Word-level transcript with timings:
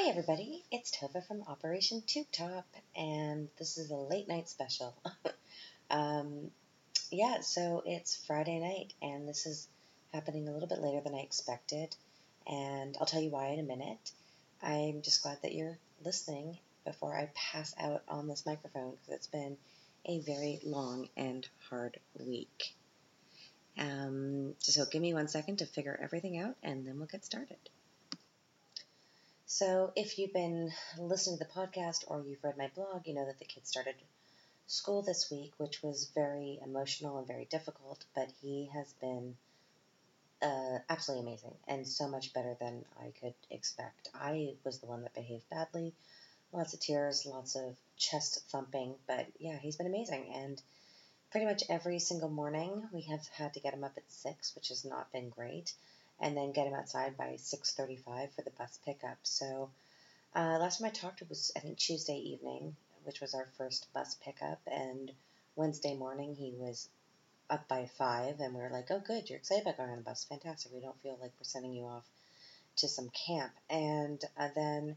Hi, 0.00 0.10
everybody. 0.10 0.62
It's 0.70 0.96
Tova 0.96 1.26
from 1.26 1.42
Operation 1.48 2.04
Tube 2.06 2.28
Top, 2.30 2.68
and 2.94 3.48
this 3.58 3.78
is 3.78 3.90
a 3.90 3.96
late 3.96 4.28
night 4.28 4.48
special. 4.48 4.94
um, 5.90 6.52
yeah, 7.10 7.40
so 7.40 7.82
it's 7.84 8.14
Friday 8.24 8.60
night, 8.60 8.94
and 9.02 9.28
this 9.28 9.44
is 9.44 9.66
happening 10.12 10.46
a 10.46 10.52
little 10.52 10.68
bit 10.68 10.78
later 10.78 11.00
than 11.00 11.16
I 11.16 11.22
expected, 11.22 11.96
and 12.46 12.96
I'll 13.00 13.08
tell 13.08 13.20
you 13.20 13.30
why 13.30 13.48
in 13.48 13.58
a 13.58 13.64
minute. 13.64 14.12
I'm 14.62 15.02
just 15.02 15.24
glad 15.24 15.42
that 15.42 15.52
you're 15.52 15.76
listening 16.04 16.58
before 16.84 17.18
I 17.18 17.32
pass 17.34 17.74
out 17.76 18.04
on 18.06 18.28
this 18.28 18.46
microphone 18.46 18.92
because 18.92 19.14
it's 19.14 19.26
been 19.26 19.56
a 20.04 20.20
very 20.20 20.60
long 20.64 21.08
and 21.16 21.44
hard 21.70 21.98
week. 22.24 22.72
Um, 23.76 24.54
so 24.60 24.84
give 24.84 25.02
me 25.02 25.12
one 25.12 25.26
second 25.26 25.56
to 25.56 25.66
figure 25.66 25.98
everything 26.00 26.38
out, 26.38 26.54
and 26.62 26.86
then 26.86 26.98
we'll 26.98 27.08
get 27.08 27.24
started. 27.24 27.58
So, 29.50 29.92
if 29.96 30.18
you've 30.18 30.34
been 30.34 30.74
listening 30.98 31.38
to 31.38 31.44
the 31.44 31.50
podcast 31.50 32.04
or 32.06 32.22
you've 32.22 32.44
read 32.44 32.58
my 32.58 32.68
blog, 32.74 33.06
you 33.06 33.14
know 33.14 33.24
that 33.24 33.38
the 33.38 33.46
kids 33.46 33.70
started 33.70 33.94
school 34.66 35.00
this 35.00 35.30
week, 35.30 35.54
which 35.56 35.82
was 35.82 36.10
very 36.14 36.60
emotional 36.62 37.16
and 37.16 37.26
very 37.26 37.46
difficult, 37.46 38.04
but 38.14 38.30
he 38.42 38.66
has 38.74 38.92
been 39.00 39.38
uh, 40.42 40.80
absolutely 40.90 41.26
amazing 41.26 41.54
and 41.66 41.88
so 41.88 42.08
much 42.08 42.34
better 42.34 42.58
than 42.60 42.84
I 43.00 43.10
could 43.18 43.32
expect. 43.48 44.10
I 44.14 44.58
was 44.64 44.80
the 44.80 44.86
one 44.86 45.00
that 45.04 45.14
behaved 45.14 45.48
badly. 45.48 45.94
Lots 46.52 46.74
of 46.74 46.80
tears, 46.80 47.24
lots 47.24 47.56
of 47.56 47.74
chest 47.96 48.42
thumping, 48.50 48.96
but 49.06 49.28
yeah, 49.38 49.56
he's 49.56 49.76
been 49.76 49.86
amazing. 49.86 50.30
And 50.34 50.60
pretty 51.30 51.46
much 51.46 51.64
every 51.70 52.00
single 52.00 52.28
morning 52.28 52.86
we 52.92 53.00
have 53.00 53.26
had 53.28 53.54
to 53.54 53.60
get 53.60 53.72
him 53.72 53.84
up 53.84 53.96
at 53.96 54.12
6, 54.12 54.54
which 54.54 54.68
has 54.68 54.84
not 54.84 55.10
been 55.10 55.30
great 55.30 55.72
and 56.20 56.36
then 56.36 56.52
get 56.52 56.66
him 56.66 56.74
outside 56.74 57.16
by 57.16 57.36
6.35 57.38 58.32
for 58.32 58.42
the 58.42 58.50
bus 58.50 58.78
pickup. 58.84 59.18
So 59.22 59.70
uh, 60.34 60.58
last 60.58 60.78
time 60.78 60.88
I 60.88 60.90
talked 60.90 61.22
it 61.22 61.28
was, 61.28 61.52
I 61.56 61.60
think, 61.60 61.78
Tuesday 61.78 62.18
evening, 62.18 62.76
which 63.04 63.20
was 63.20 63.34
our 63.34 63.46
first 63.56 63.92
bus 63.92 64.16
pickup, 64.22 64.60
and 64.66 65.12
Wednesday 65.56 65.94
morning 65.94 66.34
he 66.34 66.54
was 66.56 66.88
up 67.50 67.66
by 67.68 67.86
5, 67.96 68.40
and 68.40 68.54
we 68.54 68.60
were 68.60 68.70
like, 68.70 68.90
oh, 68.90 69.00
good, 69.00 69.28
you're 69.28 69.38
excited 69.38 69.62
about 69.62 69.78
going 69.78 69.90
on 69.90 69.96
the 69.96 70.02
bus. 70.02 70.24
Fantastic. 70.24 70.72
We 70.72 70.80
don't 70.80 71.00
feel 71.02 71.18
like 71.20 71.32
we're 71.38 71.44
sending 71.44 71.72
you 71.72 71.84
off 71.84 72.04
to 72.76 72.88
some 72.88 73.10
camp. 73.10 73.52
And 73.70 74.22
uh, 74.36 74.48
then 74.54 74.96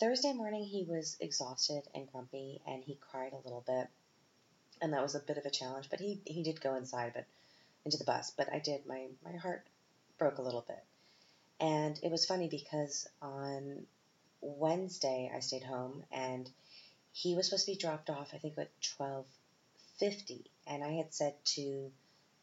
Thursday 0.00 0.32
morning 0.32 0.64
he 0.64 0.84
was 0.84 1.16
exhausted 1.20 1.82
and 1.94 2.10
grumpy, 2.10 2.60
and 2.66 2.82
he 2.82 2.98
cried 3.10 3.32
a 3.32 3.44
little 3.44 3.64
bit. 3.66 3.88
And 4.80 4.92
that 4.92 5.02
was 5.02 5.14
a 5.14 5.20
bit 5.20 5.38
of 5.38 5.46
a 5.46 5.50
challenge, 5.50 5.88
but 5.90 6.00
he, 6.00 6.20
he 6.24 6.42
did 6.42 6.60
go 6.60 6.74
inside, 6.74 7.12
but 7.14 7.26
into 7.84 7.98
the 7.98 8.04
bus. 8.04 8.32
But 8.36 8.52
I 8.52 8.58
did. 8.58 8.86
My 8.86 9.06
my 9.24 9.36
heart 9.36 9.64
broke 10.24 10.38
a 10.38 10.42
little 10.42 10.64
bit. 10.66 10.82
And 11.60 12.00
it 12.02 12.10
was 12.10 12.24
funny 12.24 12.48
because 12.48 13.06
on 13.20 13.86
Wednesday 14.40 15.30
I 15.34 15.40
stayed 15.40 15.64
home 15.64 16.02
and 16.10 16.50
he 17.12 17.34
was 17.34 17.46
supposed 17.46 17.66
to 17.66 17.72
be 17.72 17.76
dropped 17.76 18.08
off 18.08 18.32
I 18.32 18.38
think 18.38 18.56
at 18.56 18.70
12:50 18.98 20.46
and 20.66 20.82
I 20.82 20.92
had 20.92 21.12
said 21.12 21.34
to 21.56 21.92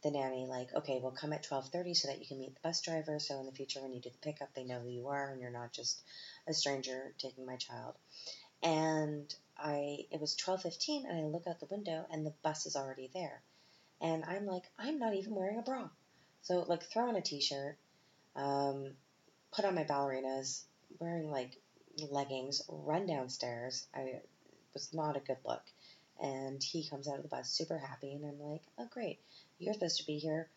the 0.03 0.11
nanny 0.11 0.45
like 0.45 0.71
okay 0.75 0.99
we'll 1.01 1.11
come 1.11 1.33
at 1.33 1.43
12:30 1.43 1.97
so 1.97 2.07
that 2.07 2.19
you 2.19 2.27
can 2.27 2.37
meet 2.37 2.53
the 2.53 2.61
bus 2.61 2.81
driver 2.81 3.17
so 3.17 3.39
in 3.39 3.47
the 3.47 3.51
future 3.51 3.81
when 3.81 3.93
you 3.93 3.99
do 3.99 4.11
the 4.11 4.17
pickup 4.19 4.53
they 4.53 4.63
know 4.63 4.79
who 4.79 4.89
you 4.89 5.07
are 5.07 5.31
and 5.31 5.41
you're 5.41 5.49
not 5.49 5.73
just 5.73 6.03
a 6.47 6.53
stranger 6.53 7.15
taking 7.17 7.47
my 7.47 7.55
child. 7.55 7.95
And 8.61 9.33
I 9.57 10.05
it 10.11 10.21
was 10.21 10.35
12:15 10.35 11.09
and 11.09 11.17
I 11.17 11.23
look 11.23 11.47
out 11.47 11.59
the 11.59 11.75
window 11.75 12.05
and 12.11 12.27
the 12.27 12.35
bus 12.43 12.67
is 12.67 12.75
already 12.75 13.09
there. 13.11 13.41
And 13.99 14.23
I'm 14.23 14.45
like 14.45 14.69
I'm 14.77 14.99
not 14.99 15.15
even 15.15 15.33
wearing 15.33 15.57
a 15.57 15.63
bra 15.63 15.89
so 16.41 16.65
like 16.67 16.83
throw 16.83 17.07
on 17.07 17.15
a 17.15 17.21
t-shirt, 17.21 17.77
um, 18.35 18.91
put 19.53 19.65
on 19.65 19.75
my 19.75 19.83
ballerinas, 19.83 20.63
wearing 20.99 21.29
like 21.29 21.57
leggings, 22.09 22.61
run 22.67 23.05
downstairs. 23.05 23.87
I 23.95 24.21
was 24.73 24.93
not 24.93 25.17
a 25.17 25.21
good 25.21 25.37
look. 25.45 25.63
And 26.21 26.61
he 26.61 26.87
comes 26.87 27.07
out 27.07 27.17
of 27.17 27.23
the 27.23 27.29
bus 27.29 27.49
super 27.49 27.79
happy, 27.79 28.13
and 28.13 28.23
I'm 28.25 28.39
like, 28.39 28.61
oh 28.77 28.87
great, 28.91 29.19
you're 29.57 29.73
supposed 29.73 29.97
to 29.97 30.05
be 30.05 30.19
here 30.19 30.49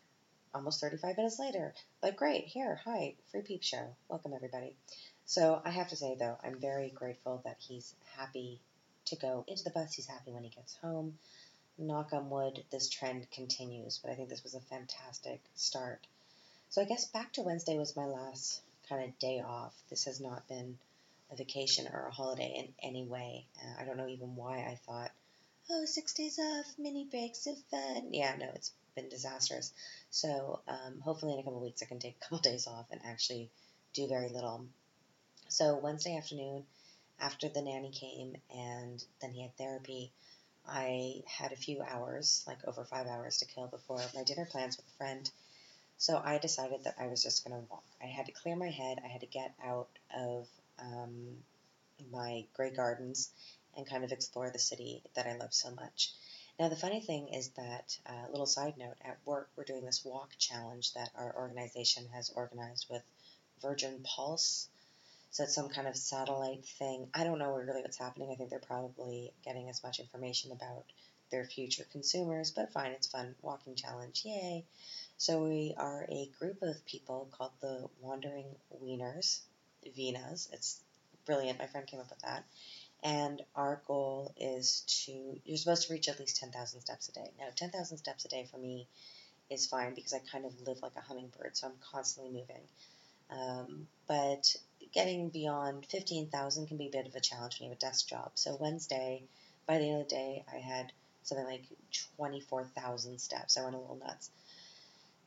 almost 0.53 0.79
35 0.79 1.17
minutes 1.17 1.39
later. 1.39 1.73
But 2.01 2.15
great, 2.15 2.45
here, 2.45 2.79
hi, 2.85 3.15
free 3.31 3.41
peep 3.41 3.63
show. 3.63 3.95
Welcome 4.07 4.33
everybody. 4.33 4.75
So 5.25 5.59
I 5.65 5.71
have 5.71 5.89
to 5.89 5.95
say 5.95 6.15
though, 6.19 6.37
I'm 6.43 6.59
very 6.59 6.89
grateful 6.89 7.41
that 7.45 7.57
he's 7.59 7.95
happy 8.15 8.61
to 9.05 9.15
go 9.15 9.43
into 9.47 9.63
the 9.63 9.71
bus. 9.71 9.93
He's 9.93 10.07
happy 10.07 10.31
when 10.31 10.43
he 10.43 10.49
gets 10.49 10.75
home 10.75 11.17
knock 11.77 12.13
on 12.13 12.29
wood, 12.29 12.63
this 12.71 12.89
trend 12.89 13.29
continues. 13.31 13.99
But 14.01 14.11
I 14.11 14.15
think 14.15 14.29
this 14.29 14.43
was 14.43 14.55
a 14.55 14.59
fantastic 14.61 15.41
start. 15.55 16.05
So 16.69 16.81
I 16.81 16.85
guess 16.85 17.05
back 17.05 17.33
to 17.33 17.41
Wednesday 17.41 17.77
was 17.77 17.95
my 17.95 18.05
last 18.05 18.61
kind 18.89 19.03
of 19.03 19.17
day 19.19 19.41
off. 19.41 19.73
This 19.89 20.05
has 20.05 20.19
not 20.19 20.47
been 20.47 20.77
a 21.31 21.35
vacation 21.35 21.87
or 21.91 22.07
a 22.07 22.11
holiday 22.11 22.53
in 22.57 22.87
any 22.87 23.03
way. 23.03 23.45
Uh, 23.59 23.81
I 23.81 23.85
don't 23.85 23.97
know 23.97 24.07
even 24.07 24.35
why 24.35 24.57
I 24.57 24.79
thought, 24.85 25.11
oh, 25.69 25.85
six 25.85 26.13
days 26.13 26.39
off, 26.39 26.65
mini 26.77 27.05
breaks 27.05 27.47
of 27.47 27.57
fun. 27.71 28.13
Yeah, 28.13 28.35
no, 28.37 28.49
it's 28.53 28.71
been 28.95 29.09
disastrous. 29.09 29.73
So 30.09 30.61
um, 30.67 31.01
hopefully 31.01 31.33
in 31.33 31.39
a 31.39 31.43
couple 31.43 31.59
weeks 31.61 31.81
I 31.81 31.85
can 31.85 31.99
take 31.99 32.17
a 32.17 32.23
couple 32.23 32.37
days 32.49 32.67
off 32.67 32.87
and 32.91 33.01
actually 33.05 33.49
do 33.93 34.07
very 34.07 34.29
little. 34.29 34.65
So 35.49 35.77
Wednesday 35.77 36.17
afternoon, 36.17 36.65
after 37.19 37.47
the 37.47 37.61
nanny 37.61 37.91
came 37.91 38.35
and 38.53 39.03
then 39.21 39.31
he 39.31 39.41
had 39.41 39.55
therapy, 39.57 40.11
I 40.67 41.23
had 41.27 41.51
a 41.51 41.57
few 41.57 41.81
hours, 41.81 42.43
like 42.47 42.67
over 42.67 42.83
five 42.83 43.07
hours 43.07 43.37
to 43.37 43.45
kill 43.45 43.67
before 43.67 44.01
my 44.13 44.23
dinner 44.23 44.45
plans 44.45 44.77
with 44.77 44.87
a 44.87 44.97
friend. 44.97 45.29
So 45.97 46.21
I 46.23 46.37
decided 46.37 46.83
that 46.83 46.95
I 46.99 47.07
was 47.07 47.23
just 47.23 47.45
going 47.45 47.59
to 47.59 47.67
walk. 47.69 47.83
I 48.01 48.07
had 48.07 48.25
to 48.25 48.31
clear 48.31 48.55
my 48.55 48.69
head. 48.69 48.99
I 49.03 49.07
had 49.07 49.21
to 49.21 49.27
get 49.27 49.53
out 49.63 49.89
of 50.15 50.47
um, 50.79 51.37
my 52.11 52.45
Grey 52.53 52.71
Gardens 52.71 53.29
and 53.77 53.87
kind 53.87 54.03
of 54.03 54.11
explore 54.11 54.49
the 54.49 54.59
city 54.59 55.01
that 55.15 55.27
I 55.27 55.35
love 55.37 55.53
so 55.53 55.71
much. 55.71 56.11
Now, 56.59 56.69
the 56.69 56.75
funny 56.75 57.01
thing 57.01 57.29
is 57.29 57.49
that, 57.49 57.97
uh, 58.05 58.29
little 58.29 58.45
side 58.45 58.77
note, 58.77 58.95
at 59.03 59.17
work, 59.25 59.49
we're 59.55 59.65
doing 59.65 59.85
this 59.85 60.05
walk 60.05 60.31
challenge 60.37 60.93
that 60.93 61.11
our 61.15 61.35
organization 61.35 62.07
has 62.13 62.29
organized 62.29 62.87
with 62.89 63.03
Virgin 63.61 64.01
Pulse 64.03 64.69
so 65.35 65.43
it's 65.43 65.53
some 65.53 65.67
kind 65.67 65.85
of 65.85 65.97
satellite 65.97 66.63
thing. 66.63 67.09
I 67.13 67.25
don't 67.25 67.39
know 67.39 67.57
really 67.57 67.81
what's 67.81 67.97
happening. 67.97 68.29
I 68.31 68.35
think 68.35 68.49
they're 68.49 68.59
probably 68.59 69.33
getting 69.43 69.67
as 69.67 69.83
much 69.83 69.99
information 69.99 70.53
about 70.53 70.85
their 71.29 71.43
future 71.43 71.83
consumers, 71.91 72.51
but 72.51 72.71
fine, 72.71 72.91
it's 72.91 73.07
fun. 73.07 73.35
Walking 73.41 73.75
challenge, 73.75 74.21
yay. 74.23 74.63
So 75.17 75.43
we 75.43 75.75
are 75.75 76.05
a 76.07 76.29
group 76.39 76.61
of 76.61 76.85
people 76.85 77.27
called 77.33 77.51
the 77.59 77.85
Wandering 77.99 78.45
Wieners, 78.81 79.41
Vinas. 79.85 80.47
It's 80.53 80.79
brilliant. 81.25 81.59
My 81.59 81.65
friend 81.67 81.85
came 81.85 81.99
up 81.99 82.09
with 82.09 82.19
that. 82.19 82.45
And 83.03 83.41
our 83.57 83.81
goal 83.87 84.33
is 84.37 84.83
to, 85.03 85.37
you're 85.43 85.57
supposed 85.57 85.87
to 85.87 85.93
reach 85.93 86.07
at 86.07 86.17
least 86.17 86.37
10,000 86.37 86.79
steps 86.79 87.09
a 87.09 87.11
day. 87.11 87.29
Now, 87.37 87.47
10,000 87.53 87.97
steps 87.97 88.23
a 88.23 88.29
day 88.29 88.47
for 88.49 88.57
me 88.57 88.87
is 89.49 89.67
fine 89.67 89.95
because 89.95 90.13
I 90.13 90.19
kind 90.31 90.45
of 90.45 90.53
live 90.65 90.81
like 90.81 90.95
a 90.95 91.01
hummingbird, 91.01 91.57
so 91.57 91.67
I'm 91.67 91.73
constantly 91.91 92.31
moving. 92.31 92.63
Um, 93.29 93.87
but 94.07 94.55
getting 94.95 95.29
beyond 95.29 95.85
15,000 95.87 96.67
can 96.67 96.77
be 96.77 96.87
a 96.87 96.89
bit 96.89 97.05
of 97.05 97.15
a 97.15 97.19
challenge 97.19 97.59
when 97.59 97.65
you 97.65 97.71
have 97.71 97.77
a 97.77 97.81
desk 97.81 98.07
job. 98.07 98.31
So 98.35 98.57
Wednesday, 98.59 99.23
by 99.67 99.77
the 99.77 99.89
end 99.89 100.01
of 100.01 100.07
the 100.07 100.15
day, 100.15 100.45
I 100.51 100.57
had 100.57 100.91
something 101.23 101.45
like 101.45 101.65
24,000 102.15 103.19
steps. 103.19 103.57
I 103.57 103.63
went 103.63 103.75
a 103.75 103.79
little 103.79 103.97
nuts. 103.97 104.31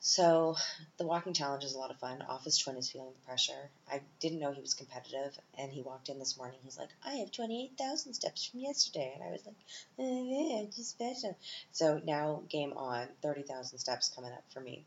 So 0.01 0.57
the 0.97 1.07
walking 1.07 1.35
challenge 1.35 1.65
is 1.65 1.75
a 1.75 1.79
lot 1.79 1.91
of 1.91 1.99
fun. 1.99 2.23
Office 2.23 2.57
Twin 2.57 2.77
is 2.77 2.91
feeling 2.91 3.13
the 3.13 3.27
pressure. 3.27 3.69
I 3.91 4.01
didn't 4.21 4.39
know 4.39 4.53
he 4.53 4.61
was 4.61 4.73
competitive, 4.75 5.39
and 5.59 5.71
he 5.71 5.83
walked 5.83 6.09
in 6.09 6.19
this 6.19 6.39
morning. 6.39 6.59
He's 6.63 6.79
like, 6.79 6.91
"I 7.05 7.15
have 7.17 7.33
twenty-eight 7.33 7.77
thousand 7.77 8.15
steps 8.15 8.45
from 8.45 8.61
yesterday," 8.61 9.13
and 9.15 9.25
I 9.25 9.33
was 9.33 9.45
like, 9.45 9.57
eh, 9.99 10.67
"Just 10.75 10.91
special." 10.91 11.37
So 11.73 12.01
now 12.05 12.45
game 12.49 12.75
on, 12.75 13.09
thirty 13.23 13.43
thousand 13.43 13.79
steps 13.79 14.09
coming 14.09 14.33
up 14.33 14.45
for 14.51 14.61
me. 14.61 14.85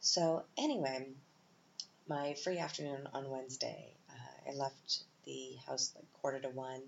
So 0.00 0.44
anyway, 0.58 1.08
my 2.08 2.34
free 2.34 2.58
afternoon 2.58 3.08
on 3.12 3.30
Wednesday, 3.30 3.92
uh, 4.10 4.50
I 4.50 4.54
left 4.54 5.02
the 5.24 5.56
house 5.66 5.92
like 5.96 6.04
quarter 6.20 6.38
to 6.40 6.48
one, 6.48 6.82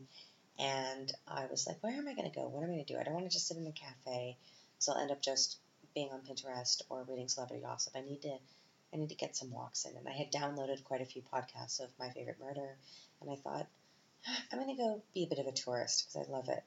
and 0.58 1.12
I 1.26 1.46
was 1.50 1.66
like, 1.66 1.82
where 1.82 1.92
am 1.92 2.08
I 2.08 2.14
going 2.14 2.31
to 2.31 2.34
go? 2.34 2.46
What 2.48 2.62
am 2.62 2.70
I 2.70 2.75
going 2.75 2.84
to 2.84 2.92
do? 2.92 2.98
I 2.98 3.02
don't 3.02 3.14
want 3.14 3.26
to 3.26 3.32
just 3.32 3.48
sit 3.48 3.56
in 3.56 3.66
a 3.66 3.72
cafe, 3.72 4.37
so 4.78 4.92
I'll 4.92 5.00
end 5.00 5.10
up 5.10 5.22
just 5.22 5.58
being 5.94 6.10
on 6.12 6.20
Pinterest 6.20 6.82
or 6.88 7.04
reading 7.08 7.28
celebrity 7.28 7.62
gossip. 7.64 7.94
I 7.96 8.02
need 8.02 8.22
to, 8.22 8.37
I 8.92 8.96
need 8.96 9.08
to 9.08 9.16
get 9.16 9.37
some 9.37 9.50
walks 9.50 9.84
in. 9.84 9.96
And 9.96 10.08
I 10.08 10.12
had 10.12 10.32
downloaded 10.32 10.84
quite 10.84 11.00
a 11.00 11.06
few 11.06 11.22
podcasts 11.22 11.81
of 11.81 11.90
My 11.98 12.10
Favorite 12.10 12.40
Murder, 12.40 12.76
and 13.20 13.31
I 13.31 13.37
thought, 13.37 13.66
I'm 14.52 14.58
going 14.58 14.76
to 14.76 14.82
go 14.82 15.02
be 15.14 15.25
a 15.25 15.28
bit 15.28 15.38
of 15.38 15.46
a 15.46 15.52
tourist 15.52 16.06
because 16.06 16.28
I 16.28 16.32
love 16.32 16.48
it 16.48 16.62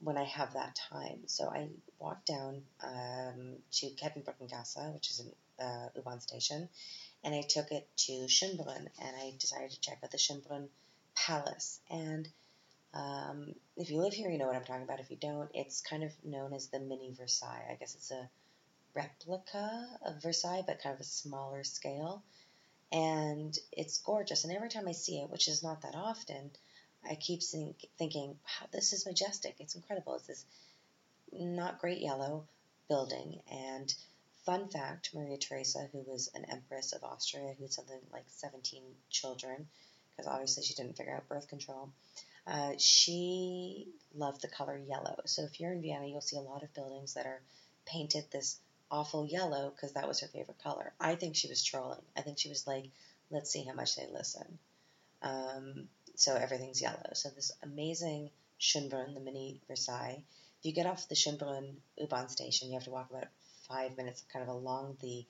when 0.00 0.18
I 0.18 0.24
have 0.24 0.52
that 0.52 0.76
time. 0.90 1.20
So 1.26 1.48
I 1.48 1.68
walked 1.98 2.26
down 2.26 2.62
um, 2.82 3.56
to 3.72 3.86
Kettenbrückengasse, 3.86 4.92
which 4.92 5.10
is 5.10 5.20
an 5.20 5.32
uh, 5.58 6.18
station, 6.20 6.68
and 7.26 7.34
I 7.34 7.42
took 7.42 7.72
it 7.72 7.88
to 7.96 8.12
Schönbrunn, 8.12 8.86
and 9.02 9.16
I 9.20 9.34
decided 9.36 9.72
to 9.72 9.80
check 9.80 9.98
out 10.04 10.12
the 10.12 10.16
Schönbrunn 10.16 10.68
Palace. 11.16 11.80
And 11.90 12.28
um, 12.94 13.52
if 13.76 13.90
you 13.90 14.00
live 14.00 14.12
here, 14.12 14.30
you 14.30 14.38
know 14.38 14.46
what 14.46 14.54
I'm 14.54 14.64
talking 14.64 14.84
about. 14.84 15.00
If 15.00 15.10
you 15.10 15.16
don't, 15.20 15.50
it's 15.52 15.80
kind 15.80 16.04
of 16.04 16.12
known 16.24 16.54
as 16.54 16.68
the 16.68 16.78
mini 16.78 17.12
Versailles. 17.18 17.66
I 17.68 17.74
guess 17.74 17.96
it's 17.96 18.12
a 18.12 18.30
replica 18.94 19.88
of 20.06 20.22
Versailles, 20.22 20.62
but 20.64 20.80
kind 20.80 20.94
of 20.94 21.00
a 21.00 21.04
smaller 21.04 21.64
scale. 21.64 22.22
And 22.92 23.58
it's 23.72 23.98
gorgeous. 23.98 24.44
And 24.44 24.54
every 24.54 24.68
time 24.68 24.86
I 24.86 24.92
see 24.92 25.18
it, 25.18 25.28
which 25.28 25.48
is 25.48 25.64
not 25.64 25.82
that 25.82 25.96
often, 25.96 26.52
I 27.04 27.16
keep 27.16 27.42
think, 27.42 27.88
thinking, 27.98 28.28
wow, 28.28 28.68
this 28.72 28.92
is 28.92 29.04
majestic. 29.04 29.56
It's 29.58 29.74
incredible. 29.74 30.14
It's 30.14 30.28
this 30.28 30.44
not 31.32 31.80
great 31.80 31.98
yellow 31.98 32.44
building. 32.88 33.40
And 33.50 33.92
fun 34.46 34.68
fact 34.68 35.10
Maria 35.12 35.36
Theresa, 35.36 35.88
who 35.92 36.04
was 36.06 36.30
an 36.34 36.46
empress 36.46 36.92
of 36.92 37.02
Austria, 37.02 37.54
who 37.58 37.64
had 37.64 37.72
something 37.72 37.98
like 38.12 38.24
17 38.28 38.82
children, 39.10 39.66
because 40.16 40.30
obviously 40.30 40.62
she 40.62 40.74
didn't 40.74 40.96
figure 40.96 41.14
out 41.14 41.28
birth 41.28 41.48
control, 41.48 41.90
uh, 42.46 42.72
she 42.78 43.88
loved 44.14 44.40
the 44.40 44.48
color 44.48 44.78
yellow. 44.78 45.16
So 45.26 45.42
if 45.42 45.58
you're 45.60 45.72
in 45.72 45.82
Vienna, 45.82 46.06
you'll 46.06 46.20
see 46.20 46.36
a 46.36 46.40
lot 46.40 46.62
of 46.62 46.72
buildings 46.74 47.14
that 47.14 47.26
are 47.26 47.42
painted 47.86 48.24
this 48.30 48.60
awful 48.88 49.26
yellow 49.26 49.70
because 49.70 49.92
that 49.94 50.06
was 50.06 50.20
her 50.20 50.28
favorite 50.28 50.62
color. 50.62 50.92
I 51.00 51.16
think 51.16 51.34
she 51.34 51.48
was 51.48 51.64
trolling. 51.64 52.02
I 52.16 52.22
think 52.22 52.38
she 52.38 52.48
was 52.48 52.66
like, 52.66 52.84
let's 53.30 53.50
see 53.50 53.64
how 53.64 53.74
much 53.74 53.96
they 53.96 54.06
listen. 54.12 54.58
Um, 55.22 55.88
so 56.14 56.36
everything's 56.36 56.80
yellow. 56.80 57.10
So 57.14 57.30
this 57.30 57.50
amazing 57.64 58.30
Schönbrunn, 58.60 59.14
the 59.14 59.20
mini 59.20 59.60
Versailles. 59.66 60.22
If 60.60 60.64
you 60.64 60.72
get 60.72 60.86
off 60.86 61.08
the 61.08 61.16
Schönbrunn 61.16 61.74
U-Bahn 61.98 62.28
station, 62.28 62.68
you 62.68 62.74
have 62.74 62.84
to 62.84 62.90
walk 62.90 63.10
about 63.10 63.26
five 63.68 63.96
minutes 63.96 64.24
kind 64.32 64.42
of 64.42 64.54
along 64.54 64.96
the 65.00 65.24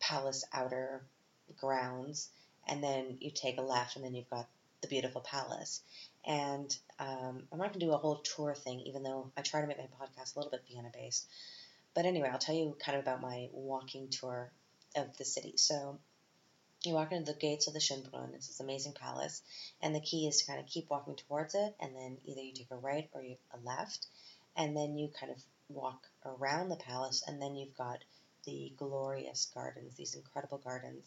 palace 0.00 0.44
outer 0.52 1.02
grounds, 1.56 2.28
and 2.66 2.82
then 2.82 3.16
you 3.20 3.30
take 3.30 3.58
a 3.58 3.62
left, 3.62 3.96
and 3.96 4.04
then 4.04 4.14
you've 4.14 4.30
got 4.30 4.48
the 4.80 4.88
beautiful 4.88 5.20
palace. 5.20 5.82
And 6.24 6.76
um, 6.98 7.42
I'm 7.50 7.58
not 7.58 7.68
going 7.68 7.80
to 7.80 7.86
do 7.86 7.92
a 7.92 7.96
whole 7.96 8.16
tour 8.16 8.54
thing, 8.54 8.80
even 8.80 9.02
though 9.02 9.30
I 9.36 9.42
try 9.42 9.60
to 9.60 9.66
make 9.66 9.78
my 9.78 9.84
podcast 9.84 10.34
a 10.34 10.38
little 10.38 10.50
bit 10.50 10.64
Vienna 10.70 10.90
based. 10.92 11.26
But 11.94 12.04
anyway, 12.04 12.28
I'll 12.30 12.38
tell 12.38 12.54
you 12.54 12.76
kind 12.84 12.96
of 12.98 13.04
about 13.04 13.22
my 13.22 13.48
walking 13.52 14.08
tour 14.08 14.52
of 14.94 15.16
the 15.16 15.24
city. 15.24 15.54
So 15.56 15.98
you 16.84 16.94
walk 16.94 17.12
into 17.12 17.32
the 17.32 17.38
gates 17.38 17.66
of 17.66 17.74
the 17.74 17.80
Schönbrunn. 17.80 18.34
It's 18.34 18.48
this 18.48 18.60
amazing 18.60 18.92
palace, 18.92 19.42
and 19.82 19.94
the 19.94 20.00
key 20.00 20.28
is 20.28 20.38
to 20.38 20.46
kind 20.46 20.60
of 20.60 20.66
keep 20.66 20.90
walking 20.90 21.16
towards 21.16 21.54
it, 21.54 21.74
and 21.80 21.96
then 21.96 22.18
either 22.24 22.40
you 22.40 22.52
take 22.52 22.70
a 22.70 22.76
right 22.76 23.08
or 23.12 23.22
you, 23.22 23.36
a 23.52 23.58
left, 23.66 24.06
and 24.56 24.76
then 24.76 24.96
you 24.96 25.08
kind 25.18 25.32
of 25.32 25.42
walk 25.68 26.06
around 26.24 26.68
the 26.68 26.76
palace, 26.76 27.22
and 27.26 27.40
then 27.40 27.56
you've 27.56 27.76
got 27.76 28.02
the 28.44 28.72
glorious 28.76 29.50
gardens, 29.54 29.94
these 29.94 30.14
incredible 30.14 30.58
gardens. 30.58 31.06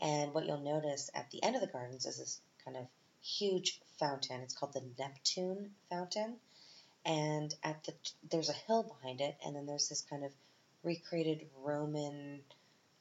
And 0.00 0.32
what 0.32 0.46
you'll 0.46 0.60
notice 0.60 1.10
at 1.14 1.30
the 1.30 1.42
end 1.42 1.56
of 1.56 1.60
the 1.60 1.66
gardens 1.66 2.06
is 2.06 2.18
this 2.18 2.40
kind 2.64 2.76
of 2.76 2.86
huge 3.22 3.80
fountain. 3.98 4.40
It's 4.40 4.54
called 4.54 4.72
the 4.72 4.84
Neptune 4.98 5.70
Fountain, 5.90 6.36
and 7.04 7.54
at 7.62 7.84
the 7.84 7.92
there's 8.30 8.48
a 8.48 8.54
hill 8.54 8.82
behind 8.82 9.20
it, 9.20 9.36
and 9.44 9.54
then 9.54 9.66
there's 9.66 9.88
this 9.88 10.02
kind 10.02 10.24
of 10.24 10.32
recreated 10.82 11.46
Roman 11.62 12.40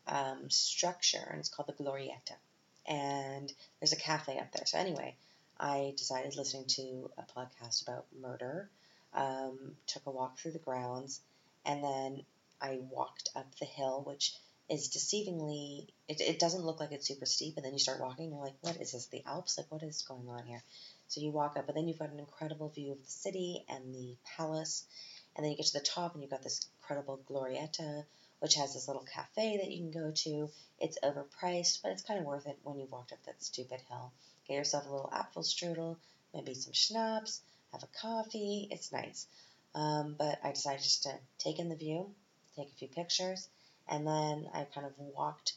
um, 0.08 0.50
structure, 0.50 1.26
and 1.30 1.40
it's 1.40 1.50
called 1.50 1.70
the 1.70 1.84
Gloriette. 1.84 2.36
And 2.86 3.52
there's 3.80 3.94
a 3.94 3.98
cafe 3.98 4.40
up 4.40 4.52
there. 4.52 4.66
So 4.66 4.80
anyway, 4.80 5.16
I 5.60 5.94
decided 5.96 6.36
listening 6.36 6.66
to 6.70 7.12
a 7.18 7.40
podcast 7.40 7.84
about 7.84 8.06
murder, 8.20 8.70
um, 9.14 9.76
took 9.88 10.06
a 10.06 10.12
walk 10.12 10.38
through 10.38 10.52
the 10.52 10.60
grounds, 10.60 11.22
and 11.66 11.84
then 11.84 12.24
I 12.62 12.80
walked 12.90 13.30
up 13.36 13.48
the 13.60 13.66
hill, 13.66 14.04
which 14.06 14.36
is 14.70 14.90
deceivingly. 14.90 15.88
It, 16.08 16.22
it 16.22 16.40
doesn't 16.40 16.64
look 16.66 16.80
like 16.80 16.92
it's 16.92 17.08
super 17.08 17.26
steep, 17.26 17.56
and 17.58 17.66
then 17.66 17.74
you 17.74 17.80
start 17.80 18.00
walking, 18.00 18.32
you're 18.32 18.44
like, 18.44 18.58
"What 18.62 18.78
is 18.78 18.92
this? 18.92 19.08
The 19.08 19.24
Alps? 19.26 19.58
Like, 19.58 19.72
what 19.72 19.84
is 19.84 20.02
going 20.04 20.30
on 20.30 20.46
here?" 20.46 20.62
So 21.08 21.22
you 21.22 21.32
walk 21.32 21.58
up, 21.58 21.66
but 21.66 21.76
then 21.76 21.88
you've 21.88 21.98
got 21.98 22.12
an 22.12 22.20
incredible 22.20 22.70
view 22.70 22.92
of 22.92 23.04
the 23.04 23.12
city 23.12 23.66
and 23.68 23.96
the 23.96 24.16
palace, 24.38 24.86
and 25.36 25.44
then 25.44 25.52
you 25.52 25.58
get 25.58 25.66
to 25.68 25.80
the 25.80 25.86
top, 25.86 26.14
and 26.14 26.22
you've 26.22 26.32
got 26.32 26.44
this 26.44 26.68
incredible 26.82 27.20
Gloriette, 27.28 28.06
which 28.40 28.56
has 28.56 28.74
this 28.74 28.88
little 28.88 29.04
cafe 29.04 29.58
that 29.58 29.72
you 29.72 29.80
can 29.80 30.02
go 30.04 30.12
to. 30.12 30.50
It's 30.80 31.00
overpriced, 31.04 31.82
but 31.82 31.92
it's 31.92 32.04
kind 32.04 32.20
of 32.20 32.26
worth 32.26 32.46
it 32.46 32.60
when 32.64 32.78
you've 32.78 32.92
walked 32.92 33.12
up 33.12 33.24
that 33.26 33.44
stupid 33.44 33.82
hill. 33.90 34.12
Get 34.48 34.56
yourself 34.56 34.86
a 34.88 34.92
little 34.92 35.12
Apfelstrudel, 35.12 35.98
maybe 36.34 36.54
some 36.54 36.74
schnapps, 36.74 37.42
have 37.72 37.84
a 37.84 38.00
coffee. 38.02 38.68
It's 38.72 38.92
nice. 38.92 39.28
Um, 39.76 40.16
but 40.18 40.40
I 40.44 40.52
decided 40.52 40.82
just 40.82 41.04
to 41.04 41.14
take 41.38 41.60
in 41.60 41.70
the 41.70 41.76
view, 41.76 42.14
take 42.56 42.70
a 42.70 42.76
few 42.76 42.88
pictures, 42.88 43.48
and 43.88 44.06
then 44.06 44.48
I 44.54 44.66
kind 44.74 44.88
of 44.88 44.94
walked 44.98 45.54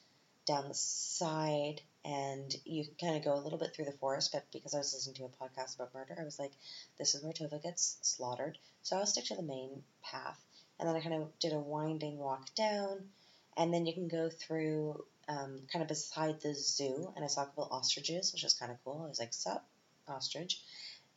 down 0.47 0.69
the 0.69 0.75
side 0.75 1.81
and 2.05 2.53
you 2.65 2.85
can 2.85 2.95
kind 3.01 3.17
of 3.17 3.25
go 3.25 3.35
a 3.35 3.43
little 3.43 3.59
bit 3.59 3.75
through 3.75 3.85
the 3.85 3.93
forest, 3.93 4.33
but 4.33 4.45
because 4.53 4.75
I 4.75 4.79
was 4.79 4.93
listening 4.93 5.15
to 5.17 5.25
a 5.25 5.45
podcast 5.45 5.77
about 5.77 5.95
murder, 5.95 6.17
I 6.21 6.25
was 6.25 6.39
like, 6.39 6.51
this 6.99 7.15
is 7.15 7.23
where 7.23 7.33
Tova 7.33 7.63
gets 7.63 7.97
slaughtered, 8.03 8.59
so 8.83 8.97
I'll 8.97 9.07
stick 9.07 9.27
to 9.27 9.37
the 9.37 9.43
main 9.43 9.85
path 10.03 10.43
and 10.83 10.89
then 10.89 10.97
I 10.97 11.01
kind 11.01 11.23
of 11.23 11.39
did 11.39 11.53
a 11.53 11.61
winding 11.61 12.19
walk 12.19 12.53
down, 12.57 13.09
and 13.57 13.73
then 13.73 13.87
you 13.87 13.95
can 13.95 14.09
go 14.09 14.29
through 14.29 15.05
um, 15.29 15.61
kind 15.73 15.81
of 15.81 15.87
beside 15.87 16.41
the 16.41 16.55
zoo, 16.55 17.13
and 17.15 17.25
I 17.25 17.29
saw 17.29 17.43
a 17.43 17.47
couple 17.47 17.69
ostriches, 17.71 18.33
which 18.33 18.43
is 18.43 18.55
kind 18.55 18.73
of 18.73 18.79
cool. 18.85 19.03
I 19.05 19.09
was 19.09 19.21
like, 19.21 19.33
"Sup, 19.33 19.65
ostrich?" 20.09 20.61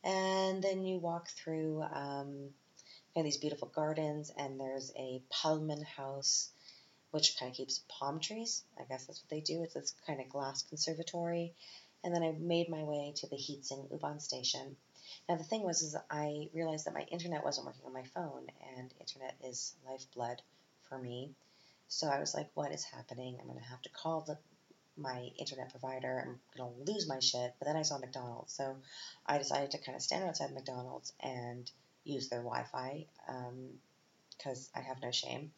And 0.06 0.62
then 0.62 0.84
you 0.84 0.98
walk 0.98 1.28
through 1.28 1.82
um, 1.82 2.50
of 3.14 3.24
these 3.24 3.36
beautiful 3.36 3.68
gardens, 3.74 4.30
and 4.38 4.58
there's 4.58 4.92
a 4.96 5.20
Palmenhaus, 5.30 6.48
which 7.10 7.36
kind 7.38 7.50
of 7.50 7.56
keeps 7.56 7.82
palm 7.88 8.20
trees. 8.20 8.62
I 8.78 8.84
guess 8.84 9.06
that's 9.06 9.22
what 9.22 9.30
they 9.30 9.40
do. 9.40 9.62
It's 9.62 9.74
this 9.74 9.94
kind 10.06 10.20
of 10.20 10.28
glass 10.28 10.62
conservatory. 10.62 11.54
And 12.04 12.14
then 12.14 12.22
I 12.22 12.32
made 12.32 12.68
my 12.68 12.84
way 12.84 13.12
to 13.16 13.26
the 13.26 13.36
Hietzing 13.36 13.90
U-Bahn 13.90 14.20
station, 14.20 14.76
now 15.28 15.36
the 15.36 15.44
thing 15.44 15.62
was 15.62 15.82
is 15.82 15.96
I 16.10 16.50
realized 16.52 16.86
that 16.86 16.94
my 16.94 17.02
internet 17.02 17.44
wasn't 17.44 17.66
working 17.66 17.86
on 17.86 17.92
my 17.92 18.02
phone 18.02 18.46
and 18.76 18.92
internet 19.00 19.36
is 19.44 19.74
lifeblood 19.86 20.42
for 20.88 20.98
me. 20.98 21.34
So 21.88 22.08
I 22.08 22.20
was 22.20 22.34
like, 22.34 22.50
what 22.54 22.72
is 22.72 22.84
happening? 22.84 23.38
I'm 23.38 23.46
going 23.46 23.58
to 23.58 23.64
have 23.64 23.82
to 23.82 23.88
call 23.88 24.22
the 24.22 24.38
my 24.96 25.30
internet 25.38 25.70
provider. 25.70 26.24
I'm 26.24 26.40
going 26.56 26.72
to 26.72 26.92
lose 26.92 27.08
my 27.08 27.20
shit. 27.20 27.54
But 27.58 27.66
then 27.66 27.76
I 27.76 27.82
saw 27.82 27.98
McDonald's. 27.98 28.52
So 28.52 28.76
I 29.26 29.38
decided 29.38 29.72
to 29.72 29.78
kind 29.78 29.96
of 29.96 30.02
stand 30.02 30.24
outside 30.24 30.52
McDonald's 30.52 31.12
and 31.20 31.70
use 32.04 32.28
their 32.28 32.42
Wi 32.42 32.64
Fi 32.72 33.06
because 34.38 34.70
um, 34.74 34.80
I 34.80 34.86
have 34.86 35.02
no 35.02 35.10
shame. 35.10 35.52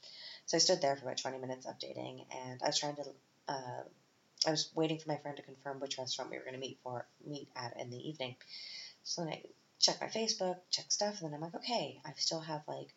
So 0.46 0.56
I 0.56 0.60
stood 0.60 0.80
there 0.80 0.96
for 0.96 1.04
about 1.04 1.18
20 1.18 1.38
minutes 1.38 1.66
updating 1.66 2.24
and 2.34 2.60
I 2.62 2.66
was 2.66 2.78
trying 2.78 2.96
to. 2.96 3.04
Uh, 3.48 3.82
I 4.46 4.50
was 4.50 4.70
waiting 4.74 4.98
for 4.98 5.08
my 5.08 5.16
friend 5.16 5.36
to 5.36 5.42
confirm 5.42 5.80
which 5.80 5.98
restaurant 5.98 6.30
we 6.30 6.38
were 6.38 6.44
going 6.44 6.54
to 6.54 6.60
meet 6.60 6.78
for 6.84 7.06
meet 7.26 7.48
at 7.56 7.76
in 7.76 7.90
the 7.90 8.08
evening. 8.08 8.36
So 9.02 9.24
then 9.24 9.32
I 9.32 9.42
check 9.80 10.00
my 10.00 10.06
Facebook, 10.06 10.56
check 10.70 10.92
stuff, 10.92 11.20
and 11.20 11.28
then 11.28 11.34
I'm 11.34 11.40
like, 11.40 11.56
okay, 11.56 12.00
I 12.04 12.12
still 12.16 12.40
have 12.40 12.62
like 12.68 12.94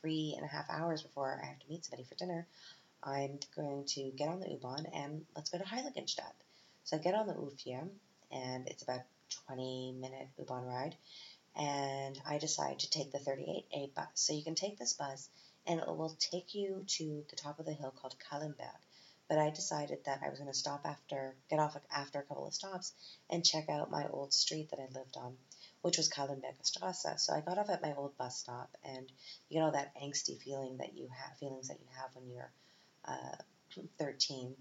three 0.00 0.34
and 0.36 0.44
a 0.44 0.48
half 0.48 0.68
hours 0.68 1.02
before 1.02 1.40
I 1.40 1.46
have 1.46 1.58
to 1.60 1.68
meet 1.68 1.84
somebody 1.84 2.04
for 2.04 2.16
dinner. 2.16 2.46
I'm 3.02 3.40
going 3.56 3.84
to 3.86 4.12
get 4.16 4.28
on 4.28 4.40
the 4.40 4.50
U-Bahn 4.50 4.86
and 4.94 5.24
let's 5.34 5.50
go 5.50 5.58
to 5.58 5.64
Heiligenstadt. 5.64 6.34
So 6.84 6.96
I 6.96 7.00
get 7.00 7.14
on 7.14 7.26
the 7.26 7.34
U4 7.34 7.88
and 8.30 8.68
it's 8.68 8.82
about 8.82 9.00
20 9.48 9.96
minute 10.00 10.28
U-Bahn 10.38 10.64
ride 10.64 10.94
and 11.56 12.20
I 12.26 12.38
decide 12.38 12.78
to 12.80 12.90
take 12.90 13.12
the 13.12 13.18
38A 13.18 13.94
bus. 13.94 14.06
So 14.14 14.34
you 14.34 14.44
can 14.44 14.54
take 14.54 14.78
this 14.78 14.92
bus 14.92 15.28
and 15.66 15.80
it 15.80 15.86
will 15.86 16.16
take 16.18 16.54
you 16.54 16.84
to 16.86 17.24
the 17.28 17.36
top 17.36 17.58
of 17.58 17.66
the 17.66 17.72
hill 17.72 17.92
called 17.96 18.14
Kahlenberg. 18.30 18.80
But 19.28 19.38
I 19.38 19.50
decided 19.50 20.04
that 20.04 20.20
I 20.24 20.28
was 20.28 20.38
going 20.38 20.50
to 20.50 20.58
stop 20.58 20.82
after, 20.84 21.34
get 21.48 21.58
off 21.58 21.76
after 21.90 22.18
a 22.18 22.22
couple 22.22 22.46
of 22.46 22.54
stops 22.54 22.92
and 23.30 23.44
check 23.44 23.68
out 23.68 23.90
my 23.90 24.06
old 24.08 24.32
street 24.32 24.70
that 24.70 24.80
I 24.80 24.98
lived 24.98 25.16
on, 25.16 25.36
which 25.80 25.96
was 25.96 26.10
Kahlenberger 26.10 26.62
Straße. 26.62 27.18
So 27.18 27.32
I 27.32 27.40
got 27.40 27.58
off 27.58 27.70
at 27.70 27.82
my 27.82 27.94
old 27.94 28.16
bus 28.18 28.36
stop, 28.36 28.76
and 28.84 29.10
you 29.48 29.58
get 29.58 29.64
all 29.64 29.72
that 29.72 29.94
angsty 29.96 30.38
feeling 30.38 30.78
that 30.78 30.94
you 30.94 31.08
have, 31.08 31.38
feelings 31.38 31.68
that 31.68 31.80
you 31.80 31.86
have 31.98 32.14
when 32.14 32.28
you're 32.28 32.50
uh, 33.06 33.36
13, 33.98 34.54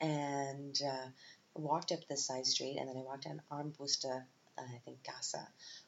and 0.00 0.80
uh, 0.86 1.08
walked 1.54 1.92
up 1.92 2.00
this 2.08 2.26
side 2.26 2.46
street, 2.46 2.76
and 2.78 2.88
then 2.88 2.96
I 2.96 3.00
walked 3.00 3.24
down 3.24 3.42
Armbruster, 3.50 4.24
uh, 4.56 4.62
I 4.62 4.78
think 4.84 5.02
Gasse, 5.02 5.46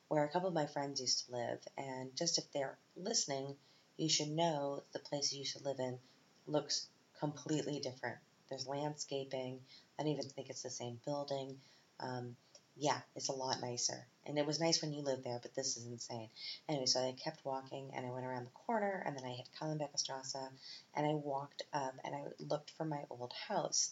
where 0.09 0.25
a 0.25 0.29
couple 0.29 0.49
of 0.49 0.55
my 0.55 0.67
friends 0.67 1.01
used 1.01 1.27
to 1.27 1.33
live. 1.33 1.61
And 1.79 2.15
just 2.17 2.39
if 2.39 2.51
they're 2.53 2.79
listening, 2.97 3.57
you 3.97 4.09
should 4.09 4.31
know 4.31 4.83
the 4.93 4.99
place 4.99 5.33
you 5.33 5.41
used 5.41 5.57
to 5.57 5.65
live 5.65 5.79
in 5.79 5.99
looks 6.47 6.89
completely 7.19 7.81
different. 7.81 8.17
There's 8.49 8.67
landscaping. 8.67 9.61
I 9.99 10.03
don't 10.03 10.13
even 10.13 10.29
think 10.31 10.51
it's 10.51 10.63
the 10.63 10.71
same 10.71 10.99
building. 11.05 11.57
Um, 12.01 12.37
yeah, 12.81 12.99
it's 13.15 13.29
a 13.29 13.33
lot 13.33 13.61
nicer. 13.61 14.07
And 14.25 14.39
it 14.39 14.47
was 14.47 14.59
nice 14.59 14.81
when 14.81 14.95
you 14.95 15.03
lived 15.03 15.23
there, 15.23 15.39
but 15.43 15.55
this 15.55 15.77
is 15.77 15.87
insane. 15.87 16.31
Anyway, 16.67 16.87
so 16.87 17.01
I 17.01 17.13
kept 17.13 17.45
walking 17.45 17.91
and 17.95 18.07
I 18.07 18.11
went 18.11 18.25
around 18.25 18.47
the 18.47 18.51
corner 18.67 19.03
and 19.05 19.15
then 19.15 19.25
I 19.25 19.35
hit 19.35 19.49
Kahlenberger 19.61 19.99
Strasse 19.99 20.49
and 20.95 21.07
I 21.07 21.13
walked 21.13 21.63
up 21.75 21.95
and 22.03 22.15
I 22.15 22.23
looked 22.39 22.71
for 22.71 22.87
my 22.87 23.03
old 23.11 23.35
house. 23.49 23.91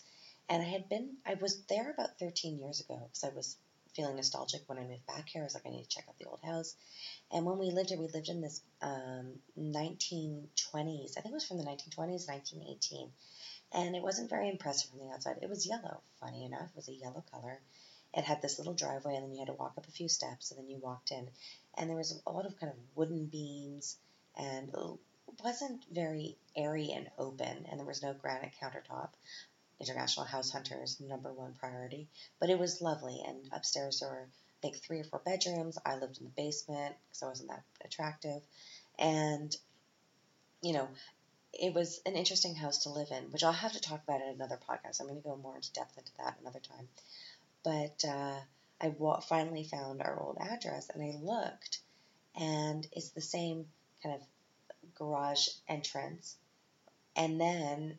And 0.49 0.63
I 0.63 0.65
had 0.65 0.89
been, 0.89 1.17
I 1.27 1.35
was 1.35 1.61
there 1.69 1.91
about 1.91 2.19
13 2.19 2.59
years 2.59 2.81
ago 2.81 2.99
because 2.99 3.25
I 3.25 3.37
was 3.37 3.57
feeling 3.95 4.17
nostalgic 4.17 4.63
when 4.67 4.79
I 4.79 4.85
moved 4.85 5.07
back 5.07 5.29
here. 5.29 5.43
I 5.43 5.45
was 5.45 5.55
like, 5.55 5.67
I 5.67 5.71
need 5.71 5.83
to 5.83 5.89
check 5.89 6.07
out 6.09 6.19
the 6.19 6.25
old 6.25 6.41
house. 6.43 6.75
And 7.31 7.45
when 7.45 7.59
we 7.59 7.71
lived 7.71 7.91
here, 7.91 7.99
we 7.99 8.09
lived 8.09 8.31
in 8.31 8.41
this 8.41 8.63
um, 8.81 9.35
1920s. 9.59 11.19
I 11.19 11.21
think 11.21 11.33
it 11.33 11.33
was 11.33 11.47
from 11.47 11.59
the 11.59 11.65
1920s, 11.65 12.27
1918. 12.27 13.11
And 13.75 13.95
it 13.95 14.03
wasn't 14.03 14.31
very 14.31 14.49
impressive 14.49 14.89
from 14.89 15.01
the 15.01 15.13
outside. 15.13 15.37
It 15.43 15.51
was 15.51 15.67
yellow, 15.67 16.01
funny 16.21 16.47
enough. 16.47 16.71
It 16.71 16.77
was 16.77 16.89
a 16.89 16.95
yellow 16.95 17.23
color. 17.31 17.61
It 18.15 18.25
had 18.25 18.43
this 18.43 18.59
little 18.59 18.75
driveway, 18.75 19.15
and 19.15 19.25
then 19.25 19.33
you 19.33 19.39
had 19.39 19.49
to 19.49 19.53
walk 19.55 19.75
up 19.77 19.87
a 19.87 19.93
few 19.93 20.09
steps, 20.09 20.51
and 20.51 20.59
then 20.59 20.69
you 20.69 20.79
walked 20.79 21.11
in. 21.11 21.29
And 21.77 21.89
there 21.89 21.97
was 21.97 22.21
a 22.27 22.33
lot 22.33 22.47
of 22.47 22.59
kind 22.59 22.73
of 22.73 22.79
wooden 22.97 23.27
beams, 23.27 23.97
and 24.37 24.71
it 24.71 24.99
wasn't 25.45 25.85
very 25.93 26.37
airy 26.57 26.91
and 26.93 27.11
open, 27.19 27.67
and 27.71 27.79
there 27.79 27.87
was 27.87 28.03
no 28.03 28.15
granite 28.15 28.53
countertop. 28.61 29.11
international 29.81 30.27
house 30.27 30.51
hunters, 30.51 30.99
number 31.01 31.33
one 31.33 31.55
priority. 31.55 32.09
But 32.41 32.51
it 32.51 32.59
was 32.59 32.81
lovely, 32.83 33.23
and 33.27 33.49
upstairs 33.53 34.01
there 34.01 34.09
were 34.11 34.27
I 34.27 34.61
think 34.61 34.77
three 34.77 34.99
or 35.01 35.05
four 35.05 35.21
bedrooms. 35.25 35.79
I 35.87 35.95
lived 35.97 36.19
in 36.19 36.25
the 36.25 36.31
basement 36.31 36.97
because 37.07 37.23
I 37.23 37.27
wasn't 37.29 37.51
that 37.51 37.63
attractive, 37.85 38.43
and 38.99 39.57
you 40.63 40.73
know, 40.73 40.89
it 41.53 41.73
was 41.73 42.01
an 42.05 42.15
interesting 42.17 42.55
house 42.55 42.79
to 42.83 42.91
live 42.91 43.09
in, 43.11 43.31
which 43.31 43.45
I'll 43.45 43.53
have 43.53 43.73
to 43.73 43.81
talk 43.81 44.03
about 44.03 44.21
in 44.21 44.29
another 44.29 44.59
podcast. 44.69 45.01
I'm 45.01 45.07
going 45.07 45.21
to 45.21 45.29
go 45.29 45.37
more 45.37 45.57
into 45.57 45.73
depth 45.73 45.97
into 45.97 46.11
that 46.19 46.37
another 46.41 46.61
time. 46.61 46.89
But 47.63 48.05
uh, 48.07 48.41
I 48.81 48.95
finally 49.29 49.65
found 49.65 50.01
our 50.01 50.21
old 50.21 50.39
address, 50.41 50.91
and 50.91 51.03
I 51.03 51.17
looked, 51.21 51.81
and 52.35 52.87
it's 52.93 53.11
the 53.11 53.21
same 53.21 53.67
kind 54.03 54.15
of 54.15 54.23
garage 54.95 55.49
entrance, 55.69 56.37
and 57.17 57.41
then 57.41 57.99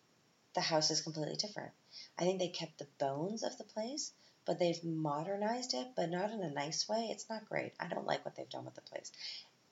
the 0.53 0.61
house 0.61 0.91
is 0.91 1.01
completely 1.01 1.35
different. 1.35 1.71
I 2.17 2.23
think 2.23 2.39
they 2.39 2.49
kept 2.49 2.79
the 2.79 2.87
bones 2.97 3.43
of 3.43 3.57
the 3.57 3.63
place, 3.63 4.11
but 4.45 4.59
they've 4.59 4.83
modernized 4.83 5.73
it, 5.73 5.89
but 5.95 6.09
not 6.09 6.31
in 6.31 6.41
a 6.41 6.49
nice 6.49 6.87
way. 6.87 7.09
It's 7.11 7.29
not 7.29 7.47
great. 7.49 7.73
I 7.79 7.87
don't 7.87 8.07
like 8.07 8.25
what 8.25 8.35
they've 8.35 8.49
done 8.49 8.65
with 8.65 8.75
the 8.75 8.81
place. 8.81 9.11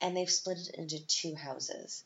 And 0.02 0.16
they've 0.16 0.30
split 0.30 0.60
it 0.60 0.76
into 0.76 1.06
two 1.08 1.36
houses. 1.36 2.04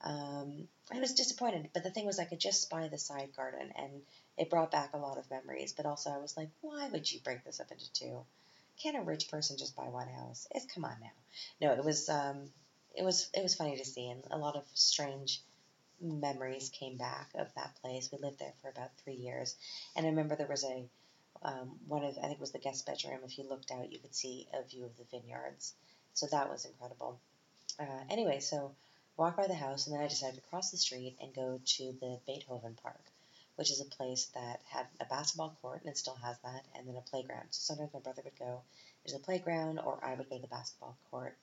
Um, 0.00 0.68
I 0.92 1.00
was 1.00 1.14
disappointed, 1.14 1.70
but 1.72 1.82
the 1.82 1.90
thing 1.90 2.06
was, 2.06 2.18
I 2.18 2.24
could 2.24 2.38
just 2.40 2.62
spy 2.62 2.88
the 2.88 2.98
side 2.98 3.30
garden, 3.34 3.72
and 3.76 4.02
it 4.36 4.50
brought 4.50 4.70
back 4.70 4.90
a 4.92 4.98
lot 4.98 5.18
of 5.18 5.30
memories. 5.30 5.72
But 5.72 5.86
also, 5.86 6.10
I 6.10 6.18
was 6.18 6.36
like, 6.36 6.50
why 6.60 6.88
would 6.88 7.10
you 7.10 7.20
break 7.20 7.44
this 7.44 7.60
up 7.60 7.70
into 7.70 7.92
two? 7.92 8.24
Can't 8.82 8.96
a 8.96 9.02
rich 9.02 9.28
person 9.28 9.56
just 9.56 9.76
buy 9.76 9.84
one 9.88 10.08
house? 10.08 10.46
It's 10.50 10.72
come 10.72 10.84
on 10.84 10.96
now. 11.00 11.66
No, 11.66 11.72
it 11.74 11.84
was 11.84 12.08
um, 12.08 12.50
it 12.94 13.04
was 13.04 13.28
it 13.34 13.42
was 13.42 13.54
funny 13.54 13.76
to 13.76 13.84
see, 13.84 14.08
and 14.08 14.24
a 14.30 14.38
lot 14.38 14.56
of 14.56 14.64
strange 14.74 15.42
memories 16.00 16.70
came 16.70 16.96
back 16.96 17.30
of 17.34 17.48
that 17.54 17.76
place. 17.80 18.10
We 18.10 18.18
lived 18.18 18.38
there 18.38 18.54
for 18.60 18.68
about 18.68 18.90
three 19.02 19.14
years, 19.14 19.56
and 19.96 20.06
I 20.06 20.10
remember 20.10 20.36
there 20.36 20.46
was 20.46 20.64
a 20.64 20.88
um, 21.42 21.78
one 21.86 22.04
of 22.04 22.16
I 22.18 22.22
think 22.22 22.34
it 22.34 22.40
was 22.40 22.52
the 22.52 22.58
guest 22.58 22.86
bedroom. 22.86 23.20
If 23.24 23.38
you 23.38 23.48
looked 23.48 23.70
out, 23.70 23.92
you 23.92 23.98
could 23.98 24.14
see 24.14 24.48
a 24.52 24.62
view 24.62 24.84
of 24.84 24.96
the 24.96 25.04
vineyards. 25.10 25.74
So 26.14 26.26
that 26.26 26.48
was 26.48 26.64
incredible. 26.64 27.20
Uh, 27.78 28.04
anyway, 28.08 28.40
so 28.40 28.74
walk 29.16 29.36
by 29.36 29.46
the 29.46 29.54
house, 29.54 29.86
and 29.86 29.94
then 29.94 30.02
I 30.02 30.08
decided 30.08 30.36
to 30.36 30.48
cross 30.48 30.70
the 30.70 30.76
street 30.76 31.16
and 31.20 31.34
go 31.34 31.60
to 31.64 31.96
the 32.00 32.20
Beethoven 32.26 32.76
Park, 32.82 33.02
which 33.56 33.70
is 33.70 33.80
a 33.80 33.96
place 33.96 34.30
that 34.34 34.60
had 34.68 34.86
a 35.00 35.04
basketball 35.04 35.56
court, 35.62 35.80
and 35.82 35.90
it 35.90 35.98
still 35.98 36.18
has 36.22 36.36
that, 36.44 36.64
and 36.74 36.88
then 36.88 36.96
a 36.96 37.10
playground. 37.10 37.46
So 37.50 37.74
sometimes 37.74 37.94
my 37.94 38.00
brother 38.00 38.22
would 38.24 38.38
go 38.38 38.62
to 39.06 39.12
the 39.12 39.20
playground, 39.22 39.78
or 39.78 39.98
I 40.02 40.14
would 40.14 40.28
go 40.28 40.36
to 40.36 40.42
the 40.42 40.48
basketball 40.48 40.96
court. 41.10 41.36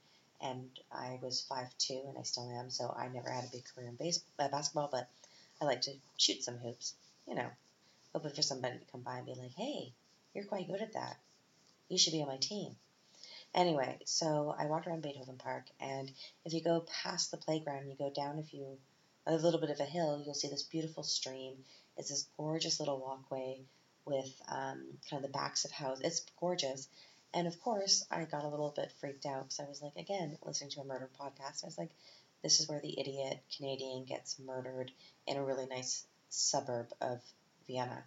And 0.44 0.70
I 0.92 1.20
was 1.22 1.46
five 1.48 1.68
two, 1.78 2.02
and 2.08 2.18
I 2.18 2.24
still 2.24 2.50
am, 2.50 2.72
so 2.72 2.94
I 2.98 3.08
never 3.10 3.30
had 3.30 3.44
a 3.44 3.52
big 3.52 3.64
career 3.66 3.90
in 3.90 3.96
base, 3.96 4.24
uh, 4.40 4.48
basketball, 4.48 4.90
but 4.92 5.08
I 5.62 5.66
like 5.66 5.82
to 5.82 5.94
shoot 6.18 6.44
some 6.44 6.58
hoops, 6.58 6.96
you 7.28 7.36
know, 7.36 7.48
hoping 8.14 8.32
for 8.32 8.42
somebody 8.42 8.80
to 8.80 8.92
come 8.92 9.02
by 9.02 9.18
and 9.18 9.26
be 9.28 9.36
like, 9.36 9.54
hey, 9.56 9.94
you're 10.34 10.46
quite 10.46 10.68
good 10.68 10.82
at 10.82 10.94
that. 10.94 11.18
You 11.90 11.98
should 12.00 12.14
be 12.14 12.22
on 12.22 12.28
my 12.28 12.38
team. 12.38 12.76
Anyway, 13.54 14.00
so 14.06 14.56
I 14.58 14.66
walked 14.66 14.88
around 14.88 15.04
Beethoven 15.04 15.38
Park, 15.38 15.66
and 15.80 16.12
if 16.46 16.54
you 16.54 16.62
go 16.62 16.86
past 17.04 17.30
the 17.30 17.38
playground, 17.38 17.90
you 17.90 17.96
go 17.96 18.10
down 18.10 18.40
a 18.40 18.44
few, 18.44 18.80
a 19.28 19.36
little 19.36 19.60
bit 19.60 19.70
of 19.70 19.80
a 19.80 19.86
hill, 19.86 20.24
you'll 20.26 20.34
see 20.34 20.48
this 20.48 20.64
beautiful 20.64 21.04
stream. 21.04 21.54
It's 21.98 22.10
this 22.10 22.28
gorgeous 22.38 22.80
little 22.80 23.00
walkway 23.00 23.62
with 24.06 24.42
um, 24.50 24.84
kind 25.10 25.24
of 25.24 25.32
the 25.32 25.38
backs 25.38 25.66
of 25.66 25.72
houses. 25.72 26.04
It's 26.04 26.26
gorgeous. 26.40 26.88
And 27.34 27.48
of 27.48 27.60
course, 27.62 28.06
I 28.12 28.24
got 28.26 28.44
a 28.44 28.50
little 28.50 28.74
bit 28.76 28.92
freaked 29.00 29.26
out 29.26 29.44
because 29.44 29.60
I 29.60 29.70
was 29.70 29.82
like, 29.82 29.96
again, 29.96 30.38
listening 30.44 30.72
to 30.72 30.82
a 30.82 30.86
murder 30.86 31.10
podcast. 31.20 31.64
I 31.64 31.68
was 31.68 31.78
like, 31.78 31.92
this 32.44 32.60
is 32.60 32.68
where 32.68 32.82
the 32.82 33.00
idiot 33.00 33.40
Canadian 33.56 34.06
gets 34.06 34.40
murdered 34.40 34.92
in 35.28 35.38
a 35.38 35.44
really 35.44 35.68
nice 35.68 36.06
suburb 36.30 36.88
of 37.00 37.22
Vienna. 37.68 38.04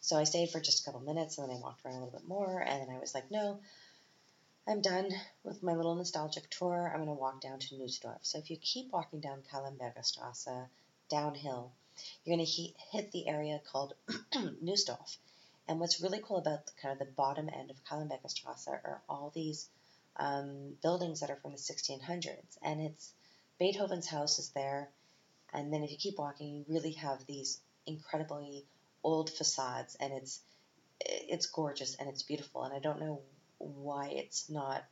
So 0.00 0.16
I 0.16 0.24
stayed 0.24 0.50
for 0.50 0.60
just 0.60 0.82
a 0.82 0.84
couple 0.84 1.00
minutes 1.00 1.38
and 1.38 1.48
then 1.48 1.56
I 1.56 1.60
walked 1.60 1.84
around 1.84 1.96
a 1.96 2.04
little 2.04 2.18
bit 2.18 2.28
more. 2.28 2.60
And 2.60 2.82
then 2.82 2.94
I 2.94 3.00
was 3.00 3.14
like, 3.14 3.30
no, 3.30 3.60
I'm 4.66 4.82
done 4.82 5.10
with 5.42 5.62
my 5.62 5.74
little 5.74 5.94
nostalgic 5.94 6.50
tour. 6.50 6.90
I'm 6.92 7.04
going 7.04 7.16
to 7.16 7.20
walk 7.20 7.40
down 7.40 7.58
to 7.58 7.74
Nussdorf. 7.74 8.18
So 8.22 8.38
if 8.38 8.50
you 8.50 8.58
keep 8.58 8.92
walking 8.92 9.20
down 9.20 9.42
Kahlenberger 9.50 10.04
Strasse 10.04 10.48
downhill, 11.08 11.72
you're 12.24 12.36
going 12.36 12.46
to 12.46 12.52
hit 12.92 13.12
the 13.12 13.28
area 13.28 13.60
called 13.70 13.94
Nussdorf. 14.62 15.16
And 15.68 15.80
what's 15.80 16.00
really 16.00 16.20
cool 16.22 16.38
about 16.38 16.66
the, 16.66 16.72
kind 16.80 16.92
of 16.92 16.98
the 16.98 17.12
bottom 17.12 17.48
end 17.48 17.70
of 17.70 17.84
Kahlenberger 17.84 18.30
Strasse 18.30 18.68
are 18.68 19.02
all 19.08 19.30
these 19.34 19.68
um, 20.16 20.74
buildings 20.82 21.20
that 21.20 21.30
are 21.30 21.38
from 21.42 21.52
the 21.52 21.58
1600s. 21.58 22.58
And 22.62 22.80
it's 22.80 23.12
Beethoven's 23.58 24.08
house 24.08 24.38
is 24.38 24.50
there. 24.50 24.88
And 25.52 25.72
then 25.72 25.82
if 25.82 25.90
you 25.90 25.96
keep 25.96 26.18
walking, 26.18 26.54
you 26.54 26.64
really 26.68 26.92
have 26.92 27.24
these 27.26 27.60
incredibly 27.86 28.66
old 29.02 29.30
facades, 29.30 29.96
and 29.98 30.12
it's 30.12 30.40
it's 31.00 31.46
gorgeous 31.46 31.94
and 31.94 32.08
it's 32.08 32.22
beautiful. 32.22 32.64
And 32.64 32.74
I 32.74 32.80
don't 32.80 33.00
know 33.00 33.22
why 33.58 34.08
it's 34.08 34.50
not 34.50 34.84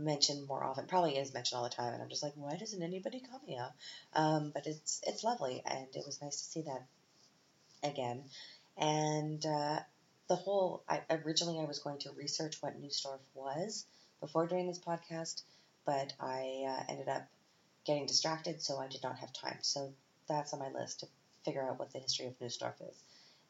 mentioned 0.00 0.46
more 0.48 0.64
often. 0.64 0.86
Probably 0.86 1.16
is 1.16 1.34
mentioned 1.34 1.58
all 1.58 1.64
the 1.64 1.74
time, 1.74 1.92
and 1.92 2.02
I'm 2.02 2.08
just 2.08 2.22
like, 2.22 2.32
why 2.34 2.56
doesn't 2.56 2.82
anybody 2.82 3.20
call 3.20 3.40
me? 3.46 3.58
Um, 4.14 4.50
but 4.52 4.66
it's 4.66 5.00
it's 5.06 5.24
lovely, 5.24 5.62
and 5.64 5.86
it 5.94 6.06
was 6.06 6.20
nice 6.22 6.40
to 6.40 6.44
see 6.44 6.62
that 6.62 6.86
again. 7.82 8.24
And 8.76 9.44
uh, 9.44 9.80
the 10.28 10.36
whole, 10.36 10.82
I, 10.88 11.02
originally 11.10 11.60
I 11.60 11.64
was 11.64 11.80
going 11.80 11.98
to 12.00 12.12
research 12.12 12.56
what 12.60 12.80
Nussdorf 12.80 13.20
was 13.34 13.84
before 14.20 14.46
doing 14.46 14.66
this 14.66 14.78
podcast, 14.78 15.42
but 15.84 16.12
I 16.20 16.64
uh, 16.66 16.84
ended 16.88 17.08
up 17.08 17.26
getting 17.84 18.06
distracted, 18.06 18.62
so 18.62 18.78
I 18.78 18.88
did 18.88 19.02
not 19.02 19.18
have 19.18 19.32
time. 19.32 19.58
So 19.62 19.92
that's 20.28 20.52
on 20.52 20.60
my 20.60 20.70
list 20.70 21.00
to 21.00 21.08
figure 21.44 21.62
out 21.68 21.78
what 21.78 21.92
the 21.92 21.98
history 21.98 22.26
of 22.26 22.38
Nussdorf 22.38 22.80
is. 22.88 22.96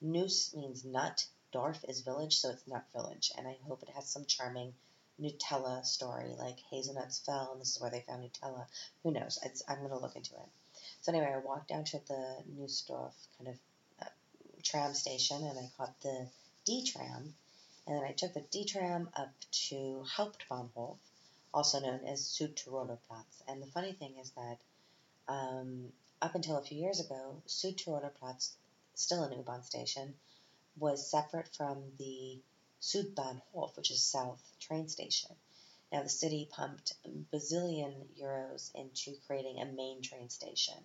Nuss 0.01 0.55
means 0.55 0.85
nut, 0.85 1.27
Dorf 1.53 1.85
is 1.89 2.01
village, 2.01 2.39
so 2.39 2.51
it's 2.51 2.67
nut 2.67 2.85
village, 2.93 3.33
and 3.37 3.47
I 3.47 3.57
hope 3.67 3.83
it 3.83 3.95
has 3.95 4.09
some 4.09 4.25
charming 4.25 4.73
Nutella 5.21 5.85
story, 5.85 6.35
like 6.39 6.59
hazelnuts 6.71 7.19
fell 7.21 7.51
and 7.53 7.61
this 7.61 7.77
is 7.77 7.81
where 7.81 7.91
they 7.91 8.05
found 8.07 8.23
Nutella. 8.23 8.67
Who 9.03 9.13
knows? 9.13 9.39
It's, 9.45 9.63
I'm 9.69 9.79
going 9.79 9.91
to 9.91 9.99
look 9.99 10.17
into 10.17 10.35
it. 10.35 10.49
So 11.03 11.13
anyway, 11.13 11.33
I 11.35 11.39
walked 11.39 11.69
down 11.69 11.85
to 11.85 12.01
the 12.07 12.37
Nussdorf 12.59 13.15
kind 13.39 13.49
of 13.49 13.55
uh, 14.03 14.11
tram 14.63 14.95
station, 14.95 15.45
and 15.45 15.59
I 15.59 15.71
caught 15.77 16.01
the 16.03 16.29
D 16.67 16.85
tram, 16.85 17.35
and 17.87 17.97
then 17.97 18.05
I 18.05 18.13
took 18.13 18.35
the 18.35 18.45
D 18.51 18.65
tram 18.65 19.09
up 19.15 19.33
to 19.69 20.05
Hauptbahnhof, 20.17 20.99
also 21.55 21.81
known 21.81 22.01
as 22.07 22.21
Südtiroler 22.23 22.99
Platz. 23.09 23.43
And 23.49 23.63
the 23.63 23.67
funny 23.67 23.93
thing 23.93 24.15
is 24.21 24.31
that 24.33 24.59
um, 25.29 25.93
up 26.21 26.35
until 26.35 26.59
a 26.59 26.63
few 26.63 26.79
years 26.79 27.01
ago, 27.01 27.43
Südtiroler 27.47 28.15
Platz, 28.15 28.57
still 28.95 29.23
an 29.23 29.33
U-Bahn 29.33 29.63
station, 29.63 30.15
was 30.77 31.11
separate 31.11 31.49
from 31.57 31.83
the 31.99 32.39
Südbahnhof, 32.81 33.77
which 33.77 33.91
is 33.91 34.03
south 34.03 34.43
train 34.59 34.89
station. 34.89 35.37
Now, 35.93 36.03
the 36.03 36.09
city 36.09 36.49
pumped 36.51 36.95
a 37.05 37.09
bazillion 37.09 38.07
euros 38.19 38.75
into 38.75 39.17
creating 39.27 39.61
a 39.61 39.67
main 39.67 40.03
train 40.03 40.29
station, 40.29 40.77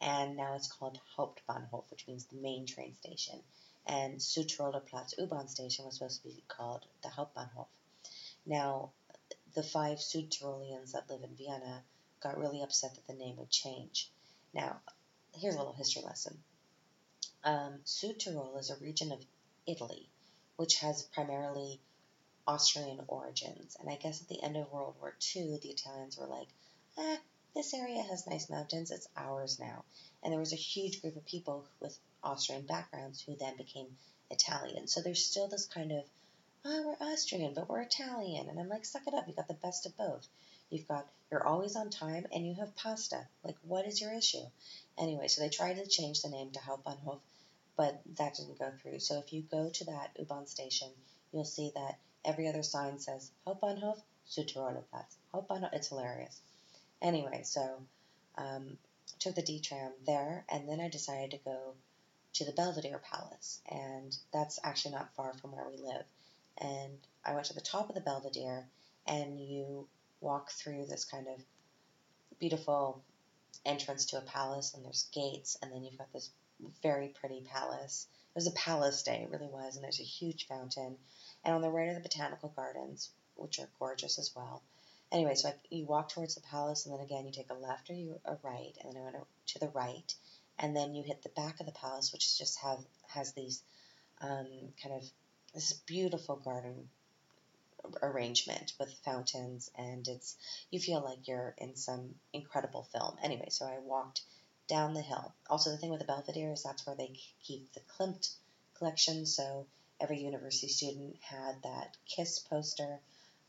and 0.00 0.36
now 0.36 0.54
it's 0.54 0.72
called 0.72 1.00
Hauptbahnhof, 1.16 1.90
which 1.90 2.06
means 2.06 2.26
the 2.26 2.40
main 2.40 2.66
train 2.66 2.94
station. 2.94 3.42
And 3.86 4.18
Südtiroler 4.18 4.86
Platz 4.86 5.14
U-Bahn 5.18 5.48
station 5.48 5.84
was 5.84 5.94
supposed 5.94 6.22
to 6.22 6.28
be 6.28 6.42
called 6.48 6.86
the 7.02 7.08
Hauptbahnhof. 7.08 7.66
Now, 8.44 8.92
the 9.54 9.62
five 9.62 9.98
Südtirolians 9.98 10.92
that 10.92 11.10
live 11.10 11.22
in 11.22 11.34
Vienna 11.36 11.82
got 12.20 12.38
really 12.38 12.62
upset 12.62 12.94
that 12.94 13.06
the 13.06 13.14
name 13.14 13.36
would 13.36 13.50
change. 13.50 14.10
Now, 14.54 14.80
here's 15.34 15.54
a 15.54 15.58
little 15.58 15.72
history 15.72 16.02
lesson. 16.02 16.42
Um, 17.44 17.80
Südtirol 17.84 18.58
is 18.58 18.70
a 18.70 18.76
region 18.76 19.12
of 19.12 19.24
Italy, 19.66 20.08
which 20.56 20.80
has 20.80 21.02
primarily 21.02 21.80
Austrian 22.46 23.00
origins. 23.08 23.76
And 23.80 23.88
I 23.90 23.96
guess 23.96 24.20
at 24.20 24.28
the 24.28 24.42
end 24.42 24.56
of 24.56 24.70
World 24.70 24.94
War 25.00 25.14
II, 25.34 25.58
the 25.62 25.70
Italians 25.70 26.16
were 26.16 26.26
like, 26.26 26.48
eh, 26.98 27.16
this 27.54 27.74
area 27.74 28.02
has 28.02 28.26
nice 28.26 28.50
mountains, 28.50 28.90
it's 28.90 29.08
ours 29.16 29.58
now. 29.58 29.84
And 30.22 30.32
there 30.32 30.40
was 30.40 30.52
a 30.52 30.56
huge 30.56 31.00
group 31.00 31.16
of 31.16 31.24
people 31.24 31.66
with 31.80 31.98
Austrian 32.22 32.66
backgrounds 32.66 33.20
who 33.20 33.34
then 33.36 33.56
became 33.56 33.96
Italian. 34.30 34.86
So 34.86 35.00
there's 35.00 35.24
still 35.24 35.48
this 35.48 35.66
kind 35.66 35.92
of, 35.92 36.04
oh, 36.64 36.86
we're 36.86 37.06
Austrian, 37.06 37.54
but 37.54 37.68
we're 37.68 37.80
Italian. 37.80 38.48
And 38.48 38.60
I'm 38.60 38.68
like, 38.68 38.84
suck 38.84 39.06
it 39.06 39.14
up, 39.14 39.26
you 39.26 39.34
got 39.34 39.48
the 39.48 39.54
best 39.54 39.86
of 39.86 39.96
both. 39.96 40.28
You've 40.70 40.88
got, 40.88 41.06
you're 41.30 41.46
always 41.46 41.76
on 41.76 41.90
time, 41.90 42.26
and 42.32 42.46
you 42.46 42.54
have 42.54 42.74
pasta. 42.76 43.26
Like, 43.44 43.56
what 43.62 43.86
is 43.86 44.00
your 44.00 44.12
issue? 44.12 44.44
Anyway, 44.98 45.28
so 45.28 45.40
they 45.40 45.48
tried 45.48 45.76
to 45.76 45.86
change 45.86 46.22
the 46.22 46.28
name 46.28 46.50
to 46.52 46.60
Hauptbahnhof, 46.60 47.20
but 47.76 48.00
that 48.16 48.34
didn't 48.34 48.58
go 48.58 48.70
through. 48.80 48.98
So 49.00 49.18
if 49.18 49.32
you 49.32 49.42
go 49.50 49.68
to 49.68 49.84
that 49.84 50.10
U-Bahn 50.18 50.46
station, 50.46 50.88
you'll 51.32 51.44
see 51.44 51.72
that 51.74 51.98
every 52.24 52.48
other 52.48 52.62
sign 52.62 52.98
says 52.98 53.30
Hauptbahnhof, 53.46 54.00
Südtiroler 54.28 54.82
Platz. 54.90 55.16
Hauptbahnhof, 55.34 55.74
it's 55.74 55.88
hilarious. 55.88 56.40
Anyway, 57.02 57.42
so 57.44 57.82
um, 58.36 58.78
took 59.18 59.34
the 59.34 59.42
D 59.42 59.60
tram 59.60 59.92
there, 60.06 60.44
and 60.50 60.68
then 60.68 60.80
I 60.80 60.88
decided 60.88 61.30
to 61.32 61.44
go 61.44 61.74
to 62.34 62.44
the 62.44 62.52
Belvedere 62.52 63.00
Palace, 63.10 63.60
and 63.70 64.16
that's 64.32 64.58
actually 64.62 64.94
not 64.94 65.14
far 65.14 65.32
from 65.34 65.52
where 65.52 65.66
we 65.68 65.82
live. 65.82 66.04
And 66.58 66.98
I 67.24 67.34
went 67.34 67.46
to 67.46 67.54
the 67.54 67.60
top 67.60 67.88
of 67.88 67.94
the 67.94 68.00
Belvedere, 68.00 68.66
and 69.06 69.38
you 69.38 69.88
walk 70.20 70.50
through 70.50 70.86
this 70.86 71.04
kind 71.04 71.26
of 71.28 71.42
beautiful 72.38 73.02
entrance 73.64 74.06
to 74.06 74.18
a 74.18 74.22
palace, 74.22 74.74
and 74.74 74.84
there's 74.84 75.08
gates, 75.12 75.56
and 75.60 75.72
then 75.72 75.84
you've 75.84 75.98
got 75.98 76.12
this 76.12 76.30
very 76.82 77.08
pretty 77.08 77.42
palace 77.42 78.06
It 78.36 78.38
was 78.38 78.46
a 78.46 78.52
palace 78.52 79.02
day, 79.02 79.22
it 79.22 79.30
really 79.30 79.48
was, 79.48 79.76
and 79.76 79.84
there's 79.84 80.00
a 80.00 80.04
huge 80.04 80.46
fountain. 80.46 80.98
And 81.44 81.54
on 81.54 81.62
the 81.62 81.70
right 81.70 81.88
are 81.88 81.94
the 81.94 82.00
botanical 82.00 82.50
gardens, 82.50 83.10
which 83.34 83.58
are 83.58 83.68
gorgeous 83.78 84.18
as 84.18 84.34
well. 84.34 84.62
Anyway, 85.10 85.34
so 85.34 85.48
I, 85.48 85.54
you 85.70 85.86
walk 85.86 86.10
towards 86.10 86.34
the 86.34 86.40
palace, 86.42 86.84
and 86.84 86.94
then 86.94 87.00
again 87.00 87.24
you 87.24 87.32
take 87.32 87.50
a 87.50 87.54
left 87.54 87.88
or 87.88 87.94
you 87.94 88.20
a 88.24 88.36
right, 88.42 88.76
and 88.82 88.94
then 88.94 89.00
I 89.00 89.04
went 89.04 89.16
to 89.46 89.58
the 89.58 89.68
right, 89.68 90.14
and 90.58 90.76
then 90.76 90.94
you 90.94 91.02
hit 91.02 91.22
the 91.22 91.28
back 91.30 91.60
of 91.60 91.66
the 91.66 91.72
palace, 91.72 92.12
which 92.12 92.36
just 92.38 92.58
have 92.60 92.84
has 93.08 93.32
these 93.32 93.62
um, 94.20 94.48
kind 94.82 94.96
of 94.96 95.10
this 95.54 95.72
beautiful 95.72 96.36
garden 96.36 96.88
arrangement 98.02 98.72
with 98.78 98.92
fountains, 99.04 99.70
and 99.76 100.06
it's 100.08 100.36
you 100.70 100.80
feel 100.80 101.00
like 101.00 101.28
you're 101.28 101.54
in 101.58 101.76
some 101.76 102.14
incredible 102.32 102.82
film. 102.92 103.16
Anyway, 103.22 103.48
so 103.50 103.64
I 103.64 103.78
walked 103.78 104.22
down 104.68 104.94
the 104.94 105.02
hill. 105.02 105.34
Also, 105.48 105.70
the 105.70 105.76
thing 105.76 105.90
with 105.90 106.00
the 106.00 106.06
Belvedere 106.06 106.52
is 106.52 106.62
that's 106.62 106.86
where 106.86 106.96
they 106.96 107.12
keep 107.42 107.72
the 107.72 107.80
Klimt 107.80 108.34
collection. 108.78 109.26
So 109.26 109.66
every 110.00 110.18
university 110.18 110.68
student 110.68 111.16
had 111.20 111.62
that 111.62 111.96
Kiss 112.06 112.38
poster. 112.38 113.00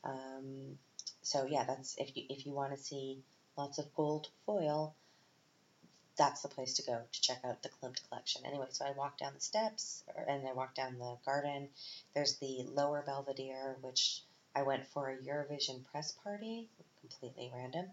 Um, 0.03 0.77
so 1.21 1.45
yeah, 1.45 1.65
that's 1.65 1.95
if 1.97 2.15
you 2.15 2.23
if 2.29 2.45
you 2.45 2.53
want 2.53 2.71
to 2.71 2.77
see 2.77 3.23
lots 3.57 3.79
of 3.79 3.93
gold 3.95 4.27
foil, 4.45 4.95
that's 6.17 6.41
the 6.41 6.47
place 6.47 6.75
to 6.75 6.83
go 6.83 7.01
to 7.11 7.21
check 7.21 7.39
out 7.43 7.61
the 7.61 7.69
Klimt 7.69 8.07
collection. 8.07 8.43
Anyway, 8.45 8.67
so 8.69 8.85
I 8.85 8.91
walked 8.91 9.19
down 9.19 9.33
the 9.33 9.41
steps 9.41 10.03
and 10.27 10.47
I 10.47 10.53
walked 10.53 10.75
down 10.75 10.97
the 10.97 11.17
garden. 11.25 11.69
There's 12.13 12.37
the 12.37 12.65
lower 12.73 13.03
Belvedere, 13.05 13.75
which 13.81 14.21
I 14.55 14.63
went 14.63 14.87
for 14.87 15.09
a 15.09 15.17
Eurovision 15.17 15.85
press 15.91 16.11
party, 16.23 16.69
completely 17.01 17.51
random. 17.53 17.85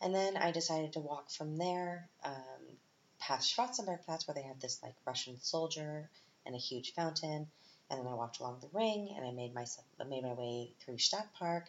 And 0.00 0.14
then 0.14 0.36
I 0.36 0.50
decided 0.50 0.92
to 0.92 1.00
walk 1.00 1.30
from 1.30 1.56
there 1.56 2.08
um, 2.22 2.78
past 3.18 3.54
Schwarzenbergplatz, 3.54 4.26
where 4.26 4.34
they 4.34 4.42
have 4.42 4.60
this 4.60 4.82
like 4.82 4.94
Russian 5.06 5.40
soldier 5.40 6.10
and 6.44 6.54
a 6.54 6.58
huge 6.58 6.92
fountain. 6.94 7.48
And 7.88 8.00
then 8.00 8.06
I 8.06 8.14
walked 8.14 8.40
along 8.40 8.60
the 8.60 8.78
ring, 8.78 9.14
and 9.16 9.24
I 9.24 9.30
made 9.30 9.54
myself 9.54 9.86
made 10.08 10.22
my 10.22 10.34
way 10.34 10.72
through 10.80 10.96
Stadtpark. 10.96 11.66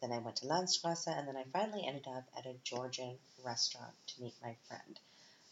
Then 0.00 0.12
I 0.12 0.18
went 0.18 0.36
to 0.36 0.46
Landstrasse, 0.46 1.08
and 1.08 1.28
then 1.28 1.36
I 1.36 1.44
finally 1.52 1.86
ended 1.86 2.06
up 2.08 2.24
at 2.36 2.46
a 2.46 2.54
Georgian 2.64 3.18
restaurant 3.44 3.94
to 4.08 4.22
meet 4.22 4.34
my 4.42 4.56
friend. 4.66 4.98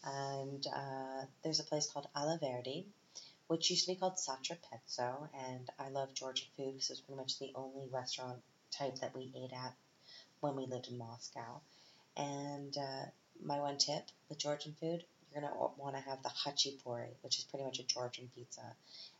And 0.04 0.66
uh, 0.66 1.26
there's 1.42 1.60
a 1.60 1.64
place 1.64 1.90
called 1.90 2.08
Alla 2.14 2.38
Verdi, 2.38 2.86
which 3.48 3.70
used 3.70 3.86
to 3.86 3.92
be 3.92 3.96
called 3.96 4.16
Satra 4.16 4.56
Pezzo, 4.62 5.28
and 5.34 5.68
I 5.78 5.88
love 5.88 6.14
Georgian 6.14 6.48
food 6.56 6.72
because 6.72 6.90
it 6.90 6.92
was 6.94 7.00
pretty 7.00 7.20
much 7.20 7.38
the 7.38 7.52
only 7.54 7.88
restaurant 7.88 8.42
type 8.70 8.96
that 9.00 9.14
we 9.14 9.32
ate 9.34 9.52
at 9.52 9.74
when 10.40 10.56
we 10.56 10.66
lived 10.66 10.88
in 10.88 10.98
Moscow. 10.98 11.60
And 12.16 12.76
uh, 12.76 13.06
my 13.42 13.60
one 13.60 13.78
tip 13.78 14.04
with 14.28 14.38
Georgian 14.38 14.74
food, 14.80 15.04
you're 15.32 15.40
going 15.40 15.52
to 15.52 15.58
want 15.76 15.96
to 15.96 16.02
have 16.02 16.22
the 16.22 16.30
khachapuri, 16.30 17.08
which 17.22 17.38
is 17.38 17.44
pretty 17.44 17.64
much 17.64 17.78
a 17.78 17.84
Georgian 17.84 18.30
pizza. 18.34 18.62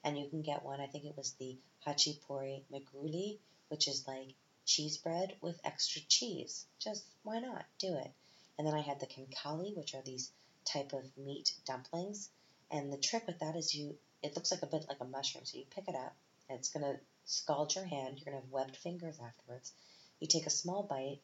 And 0.03 0.19
you 0.19 0.29
can 0.29 0.43
get 0.43 0.65
one, 0.65 0.81
I 0.81 0.87
think 0.87 1.05
it 1.05 1.17
was 1.17 1.33
the 1.33 1.57
khachapuri 1.87 2.63
magruli, 2.73 3.39
which 3.69 3.89
is 3.89 4.07
like 4.07 4.35
cheese 4.65 4.97
bread 4.99 5.37
with 5.41 5.61
extra 5.65 6.03
cheese. 6.09 6.67
Just 6.79 7.05
why 7.23 7.41
not? 7.41 7.65
Do 7.79 7.95
it. 7.97 8.11
And 8.59 8.67
then 8.67 8.75
I 8.75 8.81
had 8.81 9.01
the 9.01 9.07
khinkali, 9.07 9.77
which 9.77 9.95
are 9.95 10.03
these 10.03 10.31
type 10.65 10.93
of 10.93 11.05
meat 11.17 11.53
dumplings. 11.67 12.31
And 12.71 12.93
the 12.93 12.97
trick 12.99 13.27
with 13.27 13.39
that 13.41 13.57
is 13.57 13.75
you, 13.75 13.97
it 14.23 14.35
looks 14.35 14.51
like 14.51 14.63
a 14.63 14.67
bit 14.67 14.87
like 14.89 15.01
a 15.01 15.05
mushroom. 15.05 15.45
So 15.45 15.59
you 15.59 15.65
pick 15.71 15.89
it 15.89 15.95
up, 15.95 16.15
and 16.49 16.59
it's 16.59 16.71
going 16.71 16.85
to 16.85 16.99
scald 17.27 17.75
your 17.75 17.85
hand. 17.85 18.19
You're 18.19 18.33
going 18.33 18.41
to 18.41 18.45
have 18.45 18.51
webbed 18.51 18.77
fingers 18.77 19.19
afterwards. 19.23 19.73
You 20.21 20.27
take 20.27 20.47
a 20.47 20.51
small 20.51 20.83
bite, 20.83 21.21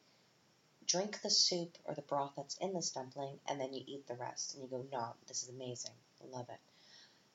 drink 0.87 1.21
the 1.21 1.29
soup 1.29 1.77
or 1.85 1.93
the 1.93 2.01
broth 2.01 2.33
that's 2.35 2.57
in 2.57 2.73
this 2.73 2.91
dumpling, 2.91 3.39
and 3.47 3.59
then 3.59 3.73
you 3.73 3.83
eat 3.85 4.07
the 4.07 4.15
rest. 4.15 4.55
And 4.55 4.63
you 4.63 4.69
go, 4.69 4.85
no, 4.91 5.13
this 5.27 5.43
is 5.43 5.49
amazing. 5.49 5.93
I 6.21 6.37
love 6.37 6.47
it. 6.49 6.59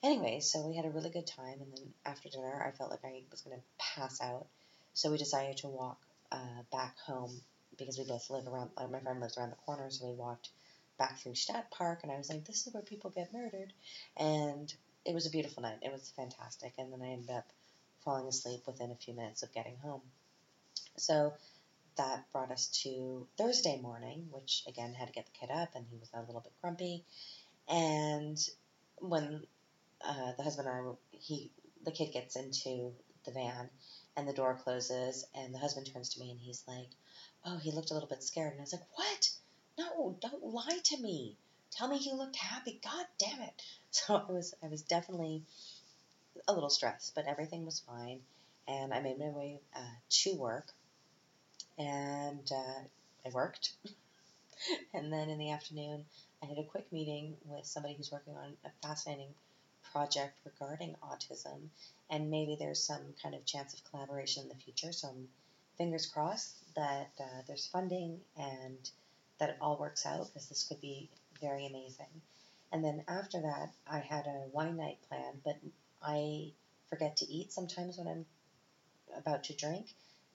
Anyway, 0.02 0.40
so 0.40 0.66
we 0.66 0.76
had 0.76 0.84
a 0.84 0.90
really 0.90 1.10
good 1.10 1.26
time, 1.26 1.60
and 1.60 1.72
then 1.72 1.92
after 2.06 2.28
dinner, 2.28 2.64
I 2.66 2.76
felt 2.76 2.90
like 2.90 3.04
I 3.04 3.22
was 3.30 3.40
going 3.40 3.56
to 3.56 3.62
pass 3.78 4.20
out. 4.20 4.46
So 4.94 5.10
we 5.10 5.18
decided 5.18 5.58
to 5.58 5.68
walk 5.68 5.98
uh, 6.30 6.62
back 6.70 6.96
home 6.98 7.40
because 7.76 7.98
we 7.98 8.04
both 8.04 8.30
live 8.30 8.46
around, 8.46 8.70
my 8.90 9.00
friend 9.00 9.20
lives 9.20 9.38
around 9.38 9.50
the 9.50 9.56
corner, 9.56 9.90
so 9.90 10.06
we 10.06 10.14
walked 10.14 10.50
back 10.98 11.18
through 11.18 11.34
Stadt 11.34 11.70
Park, 11.70 12.00
and 12.02 12.12
I 12.12 12.16
was 12.16 12.28
like, 12.28 12.44
this 12.44 12.66
is 12.66 12.74
where 12.74 12.82
people 12.82 13.10
get 13.10 13.32
murdered. 13.32 13.72
And 14.16 14.72
it 15.04 15.14
was 15.14 15.26
a 15.26 15.30
beautiful 15.30 15.62
night. 15.62 15.78
It 15.82 15.92
was 15.92 16.12
fantastic. 16.16 16.74
And 16.76 16.92
then 16.92 17.02
I 17.02 17.12
ended 17.12 17.30
up 17.30 17.46
falling 18.04 18.26
asleep 18.26 18.60
within 18.66 18.90
a 18.90 18.96
few 18.96 19.14
minutes 19.14 19.42
of 19.42 19.52
getting 19.52 19.76
home. 19.76 20.02
So 20.96 21.32
that 21.98 22.24
brought 22.32 22.50
us 22.50 22.68
to 22.82 23.26
Thursday 23.36 23.78
morning, 23.80 24.28
which 24.30 24.64
again 24.66 24.94
had 24.94 25.08
to 25.08 25.12
get 25.12 25.26
the 25.26 25.38
kid 25.38 25.52
up, 25.52 25.70
and 25.74 25.86
he 25.90 25.98
was 25.98 26.10
a 26.14 26.20
little 26.22 26.40
bit 26.40 26.52
grumpy. 26.62 27.04
And 27.68 28.38
when 28.98 29.42
uh, 30.04 30.32
the 30.36 30.42
husband 30.42 30.68
and 30.68 30.76
I, 30.76 30.80
were, 30.80 30.96
he, 31.10 31.52
the 31.84 31.92
kid 31.92 32.12
gets 32.12 32.36
into 32.36 32.92
the 33.26 33.32
van, 33.32 33.68
and 34.16 34.26
the 34.26 34.32
door 34.32 34.58
closes, 34.62 35.26
and 35.34 35.54
the 35.54 35.58
husband 35.58 35.88
turns 35.92 36.10
to 36.10 36.20
me 36.20 36.30
and 36.30 36.40
he's 36.40 36.64
like, 36.66 36.88
"Oh, 37.44 37.58
he 37.58 37.72
looked 37.72 37.90
a 37.90 37.94
little 37.94 38.08
bit 38.08 38.22
scared." 38.22 38.52
And 38.52 38.60
I 38.60 38.62
was 38.62 38.72
like, 38.72 38.96
"What? 38.96 39.30
No, 39.78 40.16
don't 40.20 40.44
lie 40.44 40.80
to 40.84 41.02
me. 41.02 41.36
Tell 41.70 41.88
me 41.88 41.98
he 41.98 42.12
looked 42.12 42.36
happy. 42.36 42.80
God 42.82 43.06
damn 43.18 43.42
it!" 43.42 43.62
So 43.90 44.16
I 44.16 44.30
was, 44.30 44.54
I 44.62 44.68
was 44.68 44.82
definitely 44.82 45.44
a 46.46 46.52
little 46.52 46.70
stressed, 46.70 47.14
but 47.14 47.26
everything 47.26 47.64
was 47.64 47.80
fine, 47.80 48.20
and 48.66 48.92
I 48.92 49.00
made 49.00 49.18
my 49.18 49.30
way 49.30 49.60
uh, 49.74 49.94
to 50.10 50.34
work 50.34 50.72
and 51.78 52.50
uh, 52.52 52.80
I 53.26 53.30
worked. 53.32 53.72
and 54.94 55.12
then 55.12 55.30
in 55.30 55.38
the 55.38 55.50
afternoon, 55.50 56.04
I 56.42 56.46
had 56.46 56.58
a 56.58 56.64
quick 56.64 56.92
meeting 56.92 57.36
with 57.44 57.66
somebody 57.66 57.94
who's 57.94 58.12
working 58.12 58.36
on 58.36 58.52
a 58.64 58.86
fascinating 58.86 59.34
project 59.92 60.38
regarding 60.44 60.96
autism, 61.02 61.68
and 62.10 62.30
maybe 62.30 62.56
there's 62.58 62.82
some 62.82 63.02
kind 63.22 63.34
of 63.34 63.44
chance 63.44 63.74
of 63.74 63.84
collaboration 63.90 64.42
in 64.42 64.48
the 64.48 64.54
future. 64.54 64.92
So 64.92 65.08
I'm 65.08 65.28
fingers 65.78 66.06
crossed 66.06 66.56
that 66.74 67.10
uh, 67.20 67.42
there's 67.46 67.68
funding 67.68 68.20
and 68.36 68.90
that 69.38 69.50
it 69.50 69.56
all 69.60 69.78
works 69.78 70.04
out 70.04 70.26
because 70.26 70.48
this 70.48 70.64
could 70.64 70.80
be 70.80 71.08
very 71.40 71.66
amazing. 71.66 72.20
And 72.72 72.84
then 72.84 73.04
after 73.08 73.40
that, 73.40 73.70
I 73.90 74.00
had 74.00 74.26
a 74.26 74.48
wine 74.52 74.76
night 74.76 74.98
plan, 75.08 75.40
but 75.44 75.56
I 76.02 76.52
forget 76.90 77.16
to 77.18 77.32
eat 77.32 77.52
sometimes 77.52 77.96
when 77.96 78.08
I'm 78.08 78.26
about 79.16 79.44
to 79.44 79.54
drink. 79.54 79.86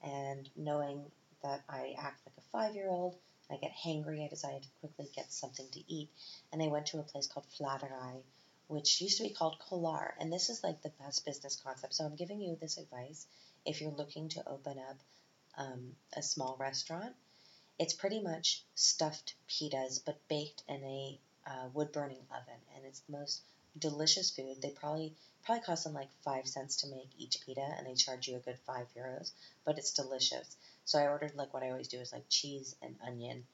And 0.02 0.48
knowing 0.56 1.04
that 1.44 1.62
I 1.68 1.94
act 1.98 2.22
like 2.26 2.36
a 2.38 2.50
five 2.50 2.74
year 2.74 2.88
old. 2.88 3.14
I 3.50 3.56
get 3.56 3.72
hangry. 3.72 4.24
I 4.24 4.28
decided 4.28 4.62
to 4.62 4.68
quickly 4.80 5.10
get 5.14 5.30
something 5.30 5.68
to 5.72 5.92
eat. 5.92 6.08
And 6.52 6.62
I 6.62 6.68
went 6.68 6.86
to 6.86 6.98
a 6.98 7.02
place 7.02 7.26
called 7.26 7.46
Fladerei, 7.50 8.22
which 8.68 9.00
used 9.02 9.18
to 9.18 9.24
be 9.24 9.34
called 9.34 9.58
Kolar. 9.58 10.14
And 10.18 10.32
this 10.32 10.48
is 10.48 10.64
like 10.64 10.82
the 10.82 10.92
best 11.00 11.24
business 11.26 11.60
concept. 11.62 11.94
So 11.94 12.04
I'm 12.04 12.16
giving 12.16 12.40
you 12.40 12.56
this 12.56 12.78
advice 12.78 13.26
if 13.66 13.80
you're 13.80 13.92
looking 13.92 14.30
to 14.30 14.48
open 14.48 14.78
up 14.78 14.96
um, 15.58 15.94
a 16.16 16.22
small 16.22 16.56
restaurant. 16.58 17.14
It's 17.78 17.92
pretty 17.92 18.20
much 18.20 18.64
stuffed 18.74 19.34
pitas, 19.48 20.00
but 20.04 20.26
baked 20.28 20.62
in 20.68 20.82
a 20.82 21.20
uh, 21.46 21.68
wood 21.74 21.92
burning 21.92 22.24
oven. 22.30 22.60
And 22.74 22.86
it's 22.86 23.00
the 23.00 23.12
most 23.12 23.42
delicious 23.78 24.30
food. 24.30 24.62
They 24.62 24.70
probably 24.70 25.14
probably 25.44 25.64
cost 25.64 25.84
them 25.84 25.92
like 25.92 26.08
five 26.24 26.46
cents 26.46 26.76
to 26.76 26.88
make 26.88 27.10
each 27.18 27.44
pita, 27.44 27.74
and 27.76 27.86
they 27.86 27.94
charge 27.94 28.28
you 28.28 28.36
a 28.36 28.40
good 28.40 28.58
five 28.66 28.86
euros. 28.96 29.32
But 29.66 29.76
it's 29.76 29.92
delicious. 29.92 30.56
So 30.86 30.98
I 30.98 31.08
ordered 31.08 31.34
like 31.34 31.54
what 31.54 31.62
I 31.62 31.70
always 31.70 31.88
do 31.88 31.98
is 31.98 32.12
like 32.12 32.28
cheese 32.28 32.76
and 32.82 32.96
onion 33.06 33.46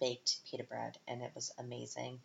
baked 0.00 0.38
pita 0.44 0.62
bread, 0.62 0.96
and 1.08 1.20
it 1.22 1.32
was 1.34 1.52
amazing. 1.58 2.20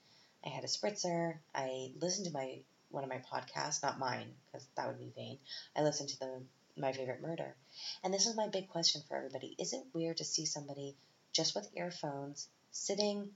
I 0.45 0.49
had 0.49 0.63
a 0.63 0.67
spritzer. 0.67 1.39
I 1.53 1.93
listened 1.99 2.27
to 2.27 2.33
my 2.33 2.61
one 2.89 3.03
of 3.03 3.09
my 3.09 3.19
podcasts, 3.31 3.81
not 3.81 3.97
mine, 3.97 4.35
because 4.45 4.67
that 4.75 4.87
would 4.87 4.99
be 4.99 5.13
vain. 5.15 5.39
I 5.75 5.81
listened 5.81 6.09
to 6.09 6.19
the 6.19 6.43
my 6.77 6.93
favorite 6.93 7.21
murder, 7.21 7.55
and 8.03 8.13
this 8.13 8.27
is 8.27 8.35
my 8.35 8.47
big 8.49 8.69
question 8.69 9.01
for 9.07 9.17
everybody: 9.17 9.55
Is 9.57 9.73
it 9.73 9.87
weird 9.93 10.17
to 10.17 10.25
see 10.25 10.45
somebody 10.45 10.95
just 11.33 11.55
with 11.55 11.75
earphones 11.75 12.47
sitting, 12.71 13.31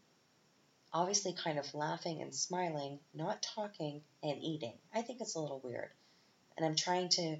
obviously 0.93 1.33
kind 1.33 1.57
of 1.57 1.73
laughing 1.73 2.21
and 2.21 2.35
smiling, 2.35 2.99
not 3.13 3.41
talking 3.41 4.03
and 4.21 4.43
eating? 4.43 4.77
I 4.93 5.01
think 5.01 5.21
it's 5.21 5.35
a 5.35 5.41
little 5.41 5.61
weird, 5.63 5.89
and 6.55 6.65
I'm 6.65 6.75
trying 6.75 7.09
to 7.09 7.38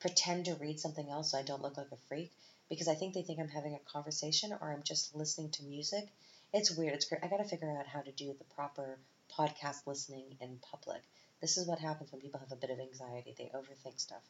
pretend 0.00 0.46
to 0.46 0.54
read 0.56 0.80
something 0.80 1.08
else 1.08 1.30
so 1.30 1.38
I 1.38 1.42
don't 1.42 1.62
look 1.62 1.76
like 1.76 1.92
a 1.92 1.96
freak 2.08 2.32
because 2.74 2.88
I 2.88 2.94
think 2.94 3.14
they 3.14 3.22
think 3.22 3.38
I'm 3.38 3.48
having 3.48 3.74
a 3.74 3.90
conversation 3.92 4.52
or 4.52 4.72
I'm 4.72 4.82
just 4.82 5.14
listening 5.14 5.50
to 5.52 5.64
music. 5.64 6.08
It's 6.52 6.76
weird. 6.76 6.94
It's. 6.94 7.12
I 7.22 7.28
got 7.28 7.38
to 7.38 7.44
figure 7.44 7.70
out 7.70 7.86
how 7.86 8.00
to 8.00 8.10
do 8.12 8.34
the 8.36 8.54
proper 8.54 8.98
podcast 9.38 9.86
listening 9.86 10.36
in 10.40 10.58
public. 10.70 11.02
This 11.40 11.56
is 11.56 11.66
what 11.66 11.78
happens 11.78 12.10
when 12.10 12.20
people 12.20 12.40
have 12.40 12.52
a 12.52 12.56
bit 12.60 12.70
of 12.70 12.80
anxiety. 12.80 13.34
They 13.36 13.50
overthink 13.54 14.00
stuff. 14.00 14.22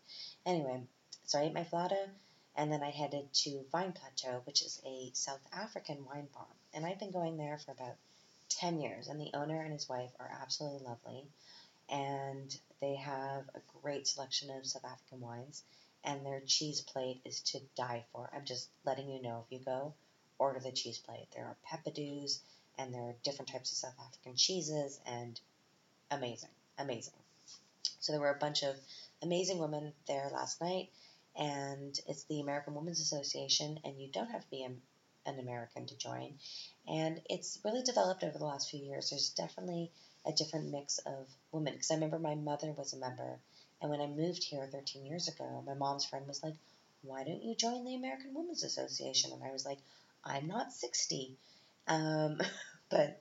Anyway, 0.45 0.83
so 1.25 1.39
I 1.39 1.45
ate 1.45 1.55
my 1.55 1.65
flauta 1.65 2.09
and 2.57 2.71
then 2.71 2.83
I 2.83 2.91
headed 2.91 3.33
to 3.33 3.65
Vine 3.73 3.93
Plateau, 3.93 4.41
which 4.45 4.63
is 4.63 4.81
a 4.87 5.11
South 5.13 5.41
African 5.53 6.05
wine 6.05 6.29
farm. 6.33 6.47
And 6.73 6.87
I've 6.87 7.01
been 7.01 7.11
going 7.11 7.37
there 7.37 7.59
for 7.59 7.73
about 7.73 7.97
10 8.51 8.81
years, 8.81 9.09
and 9.09 9.21
the 9.21 9.31
owner 9.35 9.61
and 9.61 9.73
his 9.73 9.89
wife 9.89 10.11
are 10.21 10.31
absolutely 10.41 10.87
lovely. 10.87 11.25
And 11.89 12.57
they 12.81 12.95
have 12.97 13.45
a 13.55 13.61
great 13.83 14.07
selection 14.07 14.51
of 14.51 14.67
South 14.67 14.85
African 14.85 15.21
wines 15.21 15.63
and 16.05 16.25
their 16.25 16.41
cheese 16.47 16.81
plate 16.81 17.21
is 17.25 17.41
to 17.41 17.61
die 17.77 18.05
for. 18.13 18.31
I'm 18.35 18.45
just 18.45 18.69
letting 18.85 19.09
you 19.09 19.23
know 19.23 19.45
if 19.47 19.59
you 19.59 19.65
go, 19.65 19.95
order 20.39 20.61
the 20.61 20.73
cheese 20.73 20.99
plate. 20.99 21.29
There 21.35 21.45
are 21.45 21.57
peppadews 21.71 22.41
and 22.79 22.93
there 22.93 23.03
are 23.03 23.15
different 23.23 23.51
types 23.51 23.73
of 23.73 23.79
South 23.79 23.95
African 24.07 24.37
cheeses 24.37 25.01
and 25.07 25.41
amazing, 26.11 26.51
amazing. 26.79 27.15
So 28.01 28.13
there 28.13 28.21
were 28.21 28.31
a 28.31 28.39
bunch 28.39 28.63
of 28.63 28.77
amazing 29.23 29.59
women 29.59 29.93
there 30.07 30.29
last 30.33 30.61
night, 30.61 30.91
and 31.37 31.99
it's 32.07 32.25
the 32.25 32.41
American 32.41 32.75
Women's 32.75 33.01
Association, 33.01 33.81
and 33.85 33.99
you 33.99 34.09
don't 34.13 34.31
have 34.31 34.43
to 34.43 34.51
be 34.51 34.63
an, 34.63 34.83
an 35.25 35.39
American 35.39 35.87
to 35.87 35.97
join. 35.97 36.35
And 36.87 37.23
it's 37.31 37.59
really 37.65 37.83
developed 37.83 38.23
over 38.23 38.37
the 38.37 38.45
last 38.45 38.71
few 38.71 38.81
years. 38.81 39.11
There's 39.11 39.31
definitely 39.31 39.91
a 40.27 40.33
different 40.33 40.71
mix 40.71 40.99
of 40.99 41.27
women. 41.51 41.73
Because 41.73 41.91
I 41.91 41.95
remember 41.95 42.19
my 42.19 42.35
mother 42.35 42.73
was 42.73 42.93
a 42.93 42.99
member, 42.99 43.39
and 43.81 43.91
when 43.91 44.01
I 44.01 44.07
moved 44.07 44.45
here 44.45 44.67
13 44.71 45.05
years 45.05 45.29
ago, 45.29 45.63
my 45.67 45.75
mom's 45.75 46.05
friend 46.05 46.27
was 46.27 46.43
like, 46.43 46.55
Why 47.03 47.25
don't 47.25 47.43
you 47.43 47.55
join 47.55 47.85
the 47.85 47.95
American 47.95 48.35
Women's 48.35 48.65
Association? 48.65 49.33
And 49.33 49.43
I 49.43 49.53
was 49.53 49.67
like, 49.67 49.79
I'm 50.25 50.47
not 50.47 50.73
60. 50.73 51.37
Um, 51.87 52.41
but 52.91 53.21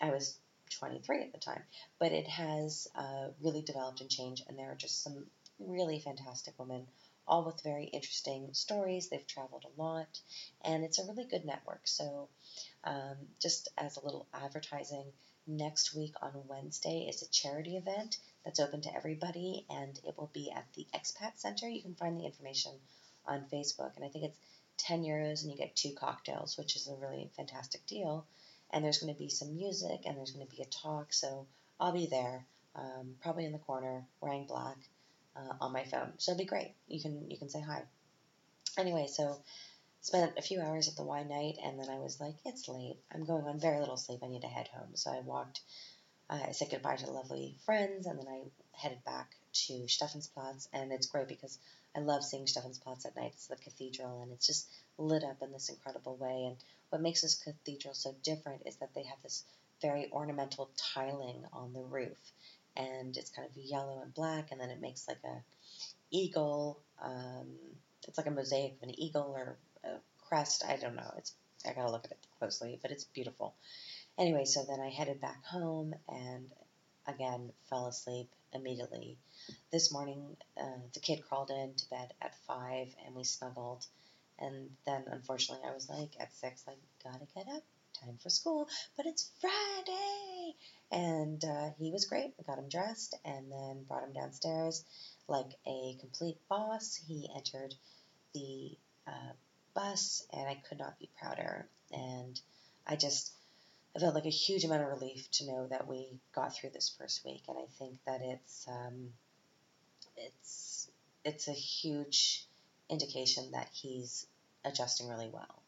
I 0.00 0.10
was 0.10 0.38
23 0.78 1.22
at 1.22 1.32
the 1.32 1.38
time. 1.38 1.62
But 1.98 2.12
it 2.12 2.26
has 2.28 2.88
uh, 2.94 3.28
really 3.42 3.62
developed 3.62 4.00
and 4.00 4.10
changed, 4.10 4.44
and 4.48 4.58
there 4.58 4.70
are 4.70 4.76
just 4.76 5.02
some 5.02 5.26
really 5.58 6.00
fantastic 6.00 6.54
women, 6.58 6.86
all 7.26 7.44
with 7.44 7.62
very 7.62 7.84
interesting 7.84 8.48
stories. 8.52 9.08
They've 9.08 9.26
traveled 9.26 9.66
a 9.66 9.80
lot, 9.80 10.20
and 10.64 10.84
it's 10.84 10.98
a 10.98 11.06
really 11.06 11.24
good 11.24 11.44
network. 11.44 11.82
So, 11.84 12.28
um, 12.84 13.16
just 13.40 13.68
as 13.76 13.96
a 13.96 14.04
little 14.04 14.26
advertising, 14.32 15.04
next 15.46 15.94
week 15.94 16.14
on 16.22 16.32
Wednesday 16.48 17.06
is 17.08 17.22
a 17.22 17.30
charity 17.30 17.76
event 17.76 18.18
that's 18.44 18.60
open 18.60 18.80
to 18.82 18.94
everybody, 18.94 19.66
and 19.70 19.98
it 20.04 20.16
will 20.16 20.30
be 20.32 20.50
at 20.50 20.66
the 20.74 20.86
Expat 20.94 21.38
Center. 21.38 21.68
You 21.68 21.82
can 21.82 21.94
find 21.94 22.18
the 22.18 22.26
information 22.26 22.72
on 23.26 23.44
Facebook, 23.52 23.96
and 23.96 24.04
I 24.04 24.08
think 24.08 24.24
it's 24.24 24.38
10 24.78 25.02
euros 25.02 25.42
and 25.42 25.50
you 25.50 25.58
get 25.58 25.76
two 25.76 25.92
cocktails, 25.98 26.56
which 26.56 26.74
is 26.76 26.88
a 26.88 26.94
really 26.94 27.30
fantastic 27.36 27.84
deal 27.86 28.26
and 28.72 28.84
there's 28.84 28.98
going 28.98 29.12
to 29.12 29.18
be 29.18 29.28
some 29.28 29.56
music 29.56 30.02
and 30.04 30.16
there's 30.16 30.30
going 30.30 30.46
to 30.46 30.56
be 30.56 30.62
a 30.62 30.66
talk. 30.66 31.12
So 31.12 31.46
I'll 31.78 31.92
be 31.92 32.06
there, 32.06 32.44
um, 32.76 33.16
probably 33.22 33.44
in 33.44 33.52
the 33.52 33.58
corner, 33.58 34.04
wearing 34.20 34.46
black 34.46 34.76
uh, 35.36 35.54
on 35.60 35.72
my 35.72 35.84
phone. 35.84 36.12
So 36.18 36.32
it'll 36.32 36.38
be 36.38 36.44
great. 36.44 36.74
You 36.88 37.00
can 37.00 37.30
you 37.30 37.36
can 37.36 37.48
say 37.48 37.60
hi. 37.60 37.82
Anyway, 38.78 39.08
so 39.08 39.38
spent 40.00 40.38
a 40.38 40.42
few 40.42 40.60
hours 40.60 40.88
at 40.88 40.96
the 40.96 41.02
wine 41.02 41.28
night, 41.28 41.56
and 41.64 41.78
then 41.78 41.90
I 41.90 41.98
was 41.98 42.20
like, 42.20 42.34
it's 42.44 42.68
late. 42.68 42.98
I'm 43.12 43.24
going 43.24 43.44
on 43.44 43.58
very 43.58 43.80
little 43.80 43.96
sleep. 43.96 44.20
I 44.22 44.28
need 44.28 44.42
to 44.42 44.48
head 44.48 44.68
home. 44.68 44.90
So 44.94 45.10
I 45.10 45.20
walked. 45.20 45.60
Uh, 46.30 46.38
I 46.48 46.52
said 46.52 46.70
goodbye 46.70 46.96
to 46.96 47.10
lovely 47.10 47.56
friends, 47.66 48.06
and 48.06 48.16
then 48.18 48.28
I 48.28 48.42
headed 48.72 49.02
back 49.04 49.34
to 49.66 49.72
Stephansplatz, 49.88 50.68
and 50.72 50.92
it's 50.92 51.06
great 51.06 51.26
because 51.26 51.58
I 51.96 52.00
love 52.00 52.22
seeing 52.22 52.44
Stephansplatz 52.44 53.04
at 53.04 53.16
night. 53.16 53.32
It's 53.34 53.48
the 53.48 53.56
cathedral, 53.56 54.22
and 54.22 54.30
it's 54.30 54.46
just 54.46 54.68
lit 54.96 55.24
up 55.24 55.42
in 55.42 55.50
this 55.50 55.68
incredible 55.68 56.16
way. 56.16 56.44
And 56.46 56.56
what 56.90 57.02
makes 57.02 57.22
this 57.22 57.34
cathedral 57.34 57.94
so 57.94 58.14
different 58.22 58.62
is 58.64 58.76
that 58.76 58.94
they 58.94 59.02
have 59.02 59.20
this 59.24 59.44
very 59.82 60.08
ornamental 60.12 60.70
tiling 60.76 61.42
on 61.52 61.72
the 61.72 61.82
roof, 61.82 62.32
and 62.76 63.16
it's 63.16 63.30
kind 63.30 63.48
of 63.48 63.56
yellow 63.56 64.00
and 64.00 64.14
black, 64.14 64.52
and 64.52 64.60
then 64.60 64.70
it 64.70 64.80
makes 64.80 65.08
like 65.08 65.24
a 65.24 65.42
eagle. 66.12 66.78
Um, 67.02 67.56
it's 68.06 68.18
like 68.18 68.28
a 68.28 68.30
mosaic 68.30 68.76
of 68.76 68.88
an 68.88 69.00
eagle 69.00 69.34
or 69.36 69.56
a 69.82 69.96
crest. 70.28 70.64
I 70.64 70.76
don't 70.76 70.94
know. 70.94 71.12
It's 71.18 71.32
I 71.66 71.72
gotta 71.72 71.90
look 71.90 72.04
at 72.04 72.12
it 72.12 72.18
closely, 72.38 72.78
but 72.80 72.92
it's 72.92 73.04
beautiful. 73.04 73.54
Anyway, 74.20 74.44
so 74.44 74.62
then 74.62 74.80
I 74.80 74.90
headed 74.90 75.20
back 75.20 75.44
home 75.46 75.94
and 76.08 76.52
again 77.06 77.52
fell 77.68 77.86
asleep 77.86 78.30
immediately. 78.52 79.18
This 79.72 79.90
morning, 79.90 80.36
uh, 80.56 80.78
the 80.92 81.00
kid 81.00 81.22
crawled 81.26 81.50
into 81.50 81.88
bed 81.88 82.12
at 82.20 82.36
five, 82.46 82.94
and 83.04 83.16
we 83.16 83.24
snuggled 83.24 83.84
and 84.40 84.70
then 84.86 85.04
unfortunately, 85.06 85.68
I 85.68 85.74
was 85.74 85.88
like, 85.88 86.12
at 86.18 86.34
six, 86.34 86.64
like, 86.66 86.78
gotta 87.04 87.26
get 87.34 87.46
up, 87.54 87.62
time 88.02 88.18
for 88.22 88.30
school, 88.30 88.68
but 88.96 89.06
it's 89.06 89.30
Friday. 89.40 90.54
And 90.90 91.44
uh, 91.44 91.70
he 91.78 91.90
was 91.90 92.06
great. 92.06 92.32
I 92.38 92.42
got 92.42 92.58
him 92.58 92.68
dressed 92.68 93.14
and 93.24 93.52
then 93.52 93.84
brought 93.86 94.04
him 94.04 94.12
downstairs 94.12 94.84
like 95.28 95.50
a 95.66 95.96
complete 96.00 96.38
boss. 96.48 96.98
He 97.06 97.30
entered 97.36 97.74
the 98.34 98.76
uh, 99.06 99.32
bus, 99.74 100.26
and 100.32 100.48
I 100.48 100.54
could 100.68 100.78
not 100.78 100.98
be 100.98 101.10
prouder. 101.20 101.68
And 101.92 102.40
I 102.86 102.96
just, 102.96 103.32
I 103.94 103.98
felt 103.98 104.14
like 104.14 104.26
a 104.26 104.30
huge 104.30 104.64
amount 104.64 104.82
of 104.82 104.88
relief 104.88 105.30
to 105.32 105.46
know 105.46 105.66
that 105.68 105.88
we 105.88 106.20
got 106.32 106.54
through 106.54 106.70
this 106.70 106.94
first 106.98 107.24
week. 107.24 107.42
And 107.48 107.58
I 107.58 107.66
think 107.78 107.98
that 108.06 108.20
it's, 108.22 108.66
um, 108.68 109.08
it's, 110.16 110.90
it's 111.24 111.48
a 111.48 111.52
huge 111.52 112.46
indication 112.88 113.50
that 113.52 113.68
he's 113.72 114.26
adjusting 114.64 115.08
really 115.08 115.30
well. 115.32 115.62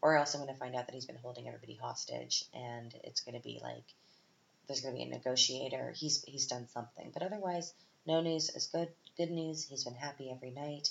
Or 0.00 0.16
else 0.16 0.34
I'm 0.34 0.42
going 0.42 0.52
to 0.52 0.58
find 0.58 0.74
out 0.74 0.86
that 0.86 0.94
he's 0.94 1.06
been 1.06 1.16
holding 1.16 1.48
everybody 1.48 1.74
hostage 1.74 2.44
and 2.54 2.94
it's 3.04 3.20
going 3.20 3.34
to 3.34 3.42
be 3.42 3.58
like 3.62 3.84
there's 4.66 4.80
going 4.80 4.94
to 4.94 4.98
be 4.98 5.04
a 5.04 5.16
negotiator. 5.16 5.92
He's 5.96 6.24
he's 6.24 6.46
done 6.46 6.68
something. 6.68 7.10
But 7.12 7.22
otherwise, 7.22 7.72
no 8.06 8.20
news 8.20 8.50
is 8.50 8.66
good. 8.66 8.88
Good 9.16 9.30
news. 9.30 9.64
He's 9.64 9.84
been 9.84 9.94
happy 9.94 10.30
every 10.30 10.50
night 10.50 10.90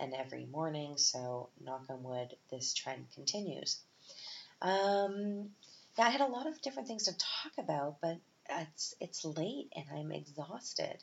and 0.00 0.14
every 0.14 0.46
morning. 0.46 0.96
So 0.96 1.48
knock 1.62 1.84
on 1.88 2.02
wood, 2.02 2.34
this 2.50 2.74
trend 2.74 3.06
continues. 3.14 3.80
Um, 4.60 5.50
I 5.98 6.08
had 6.08 6.22
a 6.22 6.26
lot 6.26 6.46
of 6.46 6.60
different 6.62 6.88
things 6.88 7.04
to 7.04 7.12
talk 7.12 7.52
about, 7.58 7.96
but 8.00 8.16
it's 8.48 8.94
it's 9.00 9.24
late 9.24 9.70
and 9.76 9.84
I'm 9.94 10.10
exhausted. 10.10 10.96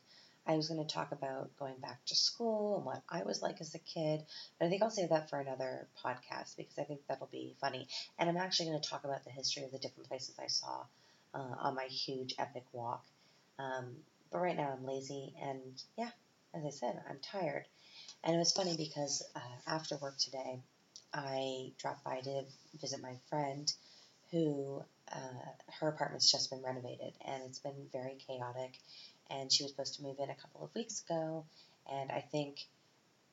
I 0.47 0.55
was 0.55 0.67
going 0.67 0.83
to 0.85 0.91
talk 0.91 1.11
about 1.11 1.55
going 1.59 1.75
back 1.75 2.03
to 2.07 2.15
school 2.15 2.77
and 2.77 2.85
what 2.85 3.03
I 3.07 3.21
was 3.21 3.41
like 3.41 3.61
as 3.61 3.75
a 3.75 3.79
kid, 3.79 4.25
but 4.57 4.65
I 4.65 4.69
think 4.69 4.81
I'll 4.81 4.89
save 4.89 5.09
that 5.09 5.29
for 5.29 5.39
another 5.39 5.87
podcast 6.03 6.57
because 6.57 6.79
I 6.79 6.85
think 6.85 7.01
that'll 7.07 7.27
be 7.27 7.55
funny. 7.61 7.87
And 8.17 8.27
I'm 8.27 8.37
actually 8.37 8.69
going 8.69 8.81
to 8.81 8.89
talk 8.89 9.03
about 9.03 9.23
the 9.23 9.29
history 9.29 9.63
of 9.63 9.71
the 9.71 9.77
different 9.77 10.09
places 10.09 10.39
I 10.39 10.47
saw 10.47 10.85
uh, 11.35 11.55
on 11.59 11.75
my 11.75 11.85
huge 11.85 12.33
epic 12.39 12.65
walk. 12.73 13.05
Um, 13.59 13.97
but 14.31 14.39
right 14.39 14.57
now 14.57 14.75
I'm 14.75 14.87
lazy 14.87 15.35
and 15.39 15.61
yeah, 15.97 16.09
as 16.55 16.65
I 16.65 16.71
said, 16.71 16.99
I'm 17.07 17.19
tired. 17.19 17.65
And 18.23 18.35
it 18.35 18.39
was 18.39 18.53
funny 18.53 18.75
because 18.75 19.23
uh, 19.35 19.39
after 19.67 19.97
work 19.97 20.17
today, 20.17 20.61
I 21.13 21.73
dropped 21.77 22.03
by 22.03 22.21
to 22.21 22.43
visit 22.81 23.01
my 23.03 23.17
friend 23.29 23.71
who 24.31 24.83
uh, 25.11 25.17
her 25.79 25.89
apartment's 25.89 26.31
just 26.31 26.49
been 26.49 26.61
renovated 26.61 27.13
and 27.25 27.43
it's 27.45 27.59
been 27.59 27.87
very 27.91 28.17
chaotic 28.27 28.77
and 29.29 29.51
she 29.51 29.63
was 29.63 29.71
supposed 29.71 29.95
to 29.95 30.03
move 30.03 30.17
in 30.19 30.29
a 30.29 30.35
couple 30.35 30.63
of 30.63 30.73
weeks 30.75 31.03
ago. 31.03 31.45
And 31.91 32.11
I 32.11 32.21
think 32.31 32.59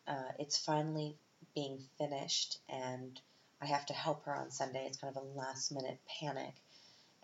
uh, 0.07 0.33
it's 0.39 0.59
finally 0.59 1.17
being 1.55 1.79
finished, 1.99 2.59
and 2.69 3.19
I 3.61 3.67
have 3.67 3.87
to 3.87 3.95
help 3.95 4.25
her 4.25 4.35
on 4.35 4.51
Sunday. 4.51 4.85
It's 4.87 4.99
kind 4.99 5.15
of 5.15 5.23
a 5.23 5.39
last 5.39 5.73
minute 5.73 5.99
panic, 6.21 6.55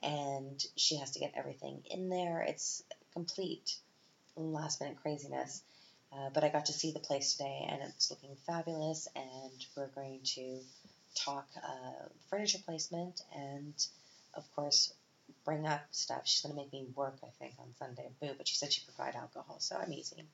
and 0.03 0.63
she 0.77 0.97
has 0.97 1.13
to 1.13 1.21
get 1.21 1.33
everything 1.37 1.83
in 1.91 2.09
there. 2.09 2.43
It's 2.43 2.83
complete 3.13 3.77
last 4.37 4.81
minute 4.81 4.97
craziness. 5.03 5.63
Uh, 6.13 6.29
but 6.35 6.45
I 6.45 6.51
got 6.51 6.67
to 6.67 6.75
see 6.75 6.93
the 6.93 6.99
place 6.99 7.33
today, 7.35 7.67
and 7.71 7.81
it's 7.83 8.11
looking 8.11 8.37
fabulous. 8.47 9.09
And 9.17 9.65
we're 9.77 9.89
going 9.89 10.21
to 10.35 10.61
talk 11.15 11.47
uh, 11.57 12.09
furniture 12.31 12.59
placement 12.65 13.21
and, 13.35 13.75
of 14.35 14.45
course, 14.55 14.93
bring 15.45 15.67
up 15.67 15.81
stuff. 15.91 16.23
She's 16.25 16.43
going 16.43 16.55
to 16.55 16.61
make 16.61 16.73
me 16.73 16.87
work, 16.95 17.17
I 17.23 17.31
think, 17.39 17.55
on 17.59 17.75
Sunday. 17.79 18.09
Boo, 18.21 18.31
but 18.37 18.47
she 18.49 18.55
said 18.55 18.73
she'd 18.73 18.85
provide 18.85 19.15
alcohol, 19.15 19.57
so 19.59 19.77
I'm 19.77 19.93
easy. 19.93 20.25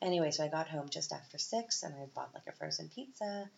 Anyway, 0.00 0.30
so 0.30 0.44
I 0.44 0.48
got 0.48 0.68
home 0.68 0.88
just 0.90 1.12
after 1.12 1.38
six, 1.38 1.82
and 1.82 1.94
I 1.94 2.06
bought 2.14 2.34
like 2.34 2.46
a 2.48 2.52
frozen 2.52 2.88
pizza, 2.94 3.48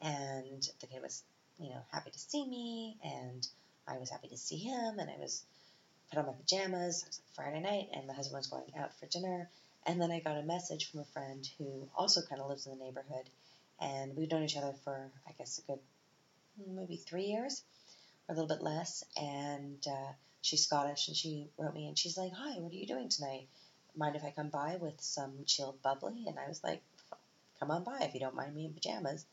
and 0.00 0.62
the 0.80 0.86
kid 0.86 1.02
was, 1.02 1.22
you 1.58 1.70
know, 1.70 1.80
happy 1.90 2.10
to 2.10 2.18
see 2.18 2.46
me, 2.46 2.96
and 3.04 3.46
I 3.88 3.98
was 3.98 4.10
happy 4.10 4.28
to 4.28 4.36
see 4.36 4.56
him, 4.56 4.98
and 4.98 5.10
I 5.10 5.16
was 5.18 5.42
put 6.08 6.18
on 6.18 6.26
my 6.26 6.32
pajamas. 6.32 7.02
It 7.02 7.08
was 7.08 7.20
like 7.20 7.34
Friday 7.34 7.60
night, 7.60 7.88
and 7.92 8.06
my 8.06 8.14
husband 8.14 8.38
was 8.38 8.46
going 8.46 8.72
out 8.78 8.94
for 8.98 9.06
dinner, 9.06 9.48
and 9.86 10.00
then 10.00 10.12
I 10.12 10.20
got 10.20 10.38
a 10.38 10.42
message 10.42 10.90
from 10.90 11.00
a 11.00 11.04
friend 11.04 11.48
who 11.58 11.88
also 11.96 12.22
kind 12.22 12.40
of 12.40 12.48
lives 12.48 12.66
in 12.66 12.78
the 12.78 12.84
neighborhood, 12.84 13.28
and 13.80 14.16
we've 14.16 14.30
known 14.30 14.44
each 14.44 14.56
other 14.56 14.74
for, 14.84 15.10
I 15.26 15.32
guess, 15.38 15.58
a 15.58 15.72
good 15.72 15.80
maybe 16.66 16.96
three 16.96 17.24
years, 17.24 17.62
or 18.28 18.34
a 18.34 18.38
little 18.38 18.54
bit 18.54 18.62
less, 18.62 19.04
and 19.16 19.84
uh, 19.86 20.12
she's 20.42 20.64
Scottish, 20.64 21.08
and 21.08 21.16
she 21.16 21.48
wrote 21.58 21.74
me 21.74 21.88
and 21.88 21.98
she's 21.98 22.16
like, 22.16 22.32
"Hi, 22.32 22.58
what 22.58 22.72
are 22.72 22.76
you 22.76 22.86
doing 22.86 23.08
tonight? 23.08 23.48
Mind 23.96 24.16
if 24.16 24.24
I 24.24 24.30
come 24.30 24.48
by 24.50 24.76
with 24.76 25.00
some 25.00 25.44
chilled 25.46 25.82
bubbly?" 25.82 26.24
And 26.26 26.38
I 26.38 26.48
was 26.48 26.62
like, 26.62 26.82
"Come 27.58 27.70
on 27.70 27.84
by 27.84 28.00
if 28.02 28.14
you 28.14 28.20
don't 28.20 28.34
mind 28.34 28.54
me 28.54 28.66
in 28.66 28.74
pajamas." 28.74 29.24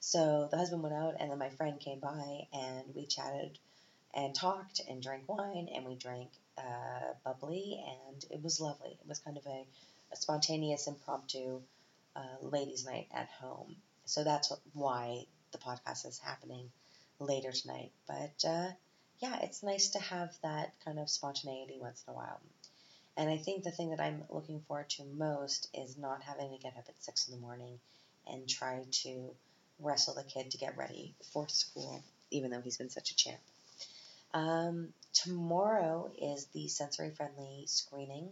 So 0.00 0.48
the 0.50 0.56
husband 0.56 0.82
went 0.82 0.94
out, 0.94 1.16
and 1.20 1.30
then 1.30 1.38
my 1.38 1.50
friend 1.50 1.78
came 1.78 2.00
by, 2.00 2.48
and 2.52 2.94
we 2.94 3.06
chatted 3.06 3.58
and 4.14 4.34
talked 4.34 4.80
and 4.88 5.02
drank 5.02 5.28
wine, 5.28 5.68
and 5.74 5.86
we 5.86 5.94
drank 5.94 6.30
uh, 6.58 7.14
bubbly, 7.24 7.82
and 7.86 8.24
it 8.30 8.42
was 8.42 8.60
lovely. 8.60 8.90
It 9.00 9.08
was 9.08 9.20
kind 9.20 9.36
of 9.36 9.46
a, 9.46 9.64
a 10.12 10.16
spontaneous, 10.16 10.86
impromptu 10.86 11.60
uh, 12.16 12.20
ladies' 12.42 12.84
night 12.84 13.08
at 13.14 13.28
home. 13.40 13.76
So 14.04 14.24
that's 14.24 14.52
why 14.74 15.26
the 15.52 15.58
podcast 15.58 16.06
is 16.06 16.18
happening 16.18 16.70
later 17.18 17.52
tonight. 17.52 17.92
But 18.06 18.44
uh, 18.48 18.68
yeah, 19.20 19.38
it's 19.42 19.62
nice 19.62 19.90
to 19.90 20.00
have 20.00 20.34
that 20.42 20.74
kind 20.84 20.98
of 20.98 21.08
spontaneity 21.08 21.78
once 21.80 22.04
in 22.06 22.12
a 22.12 22.16
while. 22.16 22.40
And 23.16 23.28
I 23.28 23.36
think 23.36 23.62
the 23.62 23.70
thing 23.70 23.90
that 23.90 24.00
I'm 24.00 24.24
looking 24.30 24.60
forward 24.66 24.88
to 24.90 25.04
most 25.04 25.68
is 25.74 25.98
not 25.98 26.22
having 26.22 26.50
to 26.50 26.62
get 26.62 26.76
up 26.76 26.86
at 26.88 27.02
six 27.02 27.28
in 27.28 27.34
the 27.34 27.40
morning 27.40 27.78
and 28.26 28.48
try 28.48 28.84
to 29.02 29.34
wrestle 29.78 30.14
the 30.14 30.24
kid 30.24 30.50
to 30.50 30.58
get 30.58 30.76
ready 30.76 31.14
for 31.32 31.48
school, 31.48 32.02
even 32.30 32.50
though 32.50 32.60
he's 32.60 32.78
been 32.78 32.90
such 32.90 33.10
a 33.10 33.16
champ. 33.16 33.40
Um, 34.32 34.88
tomorrow 35.12 36.10
is 36.18 36.46
the 36.46 36.68
sensory 36.68 37.10
friendly 37.10 37.64
screening 37.66 38.30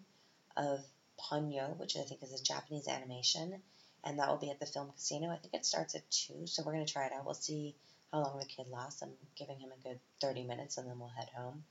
of 0.56 0.80
Ponyo, 1.18 1.76
which 1.76 1.96
I 1.96 2.02
think 2.02 2.22
is 2.22 2.32
a 2.32 2.42
Japanese 2.42 2.88
animation, 2.88 3.62
and 4.04 4.18
that 4.18 4.28
will 4.28 4.36
be 4.36 4.50
at 4.50 4.60
the 4.60 4.66
Film 4.66 4.90
Casino. 4.92 5.30
I 5.30 5.36
think 5.36 5.54
it 5.54 5.66
starts 5.66 5.94
at 5.94 6.10
2, 6.10 6.46
so 6.46 6.62
we're 6.64 6.72
going 6.72 6.86
to 6.86 6.92
try 6.92 7.06
it 7.06 7.12
out. 7.12 7.24
We'll 7.24 7.34
see 7.34 7.74
how 8.12 8.22
long 8.22 8.38
the 8.38 8.46
kid 8.46 8.66
lasts. 8.70 9.02
I'm 9.02 9.10
giving 9.36 9.58
him 9.58 9.70
a 9.72 9.88
good 9.88 9.98
30 10.20 10.44
minutes, 10.44 10.78
and 10.78 10.88
then 10.88 10.98
we'll 10.98 11.08
head 11.08 11.28
home. 11.36 11.64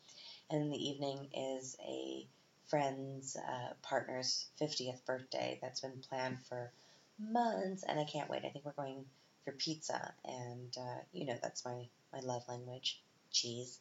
And 0.50 0.63
in 0.63 0.70
the 0.70 0.89
evening 0.89 1.28
is 1.34 1.76
a 1.86 2.26
friend's 2.68 3.36
uh, 3.36 3.74
partner's 3.82 4.48
50th 4.62 5.06
birthday 5.06 5.60
that's 5.62 5.82
been 5.82 6.04
planned 6.10 6.38
for 6.48 6.72
months, 7.20 7.84
and 7.84 8.00
I 8.00 8.06
can't 8.06 8.30
wait. 8.30 8.46
I 8.46 8.50
think 8.50 8.65
we're 8.65 8.72
going 8.72 9.06
for 9.46 9.52
pizza, 9.52 10.13
and 10.24 10.76
uh, 10.78 11.00
you 11.12 11.26
know 11.26 11.38
that's 11.42 11.65
my, 11.65 11.88
my 12.13 12.20
love 12.20 12.44
language 12.48 13.02
cheese. 13.32 13.80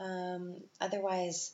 Um, 0.00 0.56
otherwise, 0.80 1.52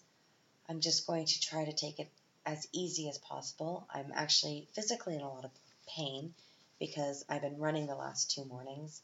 I'm 0.68 0.80
just 0.80 1.06
going 1.06 1.26
to 1.26 1.40
try 1.40 1.64
to 1.64 1.72
take 1.72 1.98
it 1.98 2.08
as 2.46 2.66
easy 2.72 3.08
as 3.08 3.18
possible. 3.18 3.86
I'm 3.92 4.12
actually 4.14 4.68
physically 4.72 5.14
in 5.14 5.20
a 5.20 5.28
lot 5.28 5.44
of 5.44 5.50
pain 5.96 6.34
because 6.78 7.24
I've 7.28 7.42
been 7.42 7.58
running 7.58 7.86
the 7.86 7.96
last 7.96 8.30
two 8.30 8.44
mornings 8.44 9.02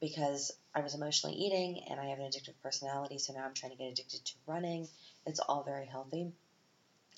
because 0.00 0.52
I 0.74 0.80
was 0.80 0.94
emotionally 0.94 1.36
eating 1.36 1.82
and 1.88 1.98
I 1.98 2.06
have 2.06 2.18
an 2.18 2.26
addictive 2.26 2.54
personality, 2.62 3.18
so 3.18 3.32
now 3.32 3.44
I'm 3.44 3.54
trying 3.54 3.72
to 3.72 3.78
get 3.78 3.90
addicted 3.92 4.24
to 4.24 4.32
running. 4.46 4.88
It's 5.24 5.40
all 5.40 5.62
very 5.64 5.86
healthy. 5.86 6.32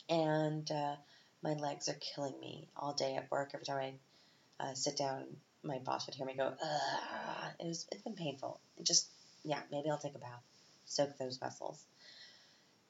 And 0.08 0.70
uh, 0.70 0.96
my 1.42 1.54
legs 1.54 1.88
are 1.88 1.98
killing 2.14 2.38
me 2.40 2.68
all 2.76 2.94
day 2.94 3.16
at 3.16 3.30
work. 3.30 3.50
Every 3.54 3.66
time 3.66 3.98
I 4.60 4.64
uh, 4.64 4.74
sit 4.74 4.96
down, 4.96 5.24
my 5.62 5.78
boss 5.78 6.06
would 6.06 6.14
hear 6.14 6.26
me 6.26 6.34
go, 6.34 6.52
Ugh. 6.62 7.52
It 7.60 7.66
was, 7.66 7.86
it's 7.90 8.02
been 8.02 8.14
painful. 8.14 8.60
It 8.76 8.86
just, 8.86 9.08
yeah, 9.44 9.60
maybe 9.70 9.90
I'll 9.90 9.98
take 9.98 10.14
a 10.14 10.18
bath, 10.18 10.42
soak 10.86 11.16
those 11.18 11.40
muscles. 11.40 11.84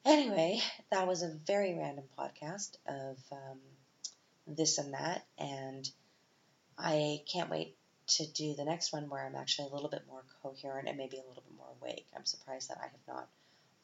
Anyway, 0.05 0.61
that 0.91 1.07
was 1.07 1.23
a 1.23 1.37
very 1.47 1.75
random 1.77 2.05
podcast 2.19 2.77
of 2.87 3.19
um, 3.33 3.59
this 4.47 4.79
and 4.79 4.95
that, 4.95 5.25
and 5.39 5.89
I 6.79 7.23
can't 7.31 7.51
wait 7.51 7.77
to 8.09 8.27
do 8.27 8.55
the 8.55 8.65
next 8.65 8.93
one 8.93 9.11
where 9.11 9.27
I'm 9.27 9.35
actually 9.35 9.69
a 9.69 9.75
little 9.75 9.91
bit 9.91 10.05
more 10.09 10.23
coherent 10.43 10.89
and 10.89 10.97
maybe 10.97 11.17
a 11.17 11.29
little 11.29 11.43
bit 11.43 11.57
more 11.57 11.75
awake. 11.81 12.07
I'm 12.17 12.25
surprised 12.25 12.71
that 12.71 12.79
I 12.81 12.85
have 12.85 13.07
not 13.09 13.29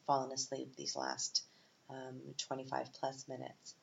fallen 0.07 0.31
asleep 0.31 0.75
these 0.75 0.95
last 0.95 1.43
um, 1.89 2.21
25 2.37 2.93
plus 2.93 3.27
minutes. 3.27 3.75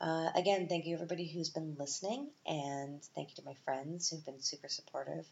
Uh, 0.00 0.30
again, 0.34 0.68
thank 0.68 0.86
you 0.86 0.94
everybody 0.94 1.26
who's 1.26 1.50
been 1.50 1.76
listening, 1.78 2.28
and 2.46 3.02
thank 3.14 3.30
you 3.30 3.36
to 3.36 3.44
my 3.44 3.54
friends 3.64 4.10
who've 4.10 4.24
been 4.24 4.40
super 4.40 4.68
supportive 4.68 5.26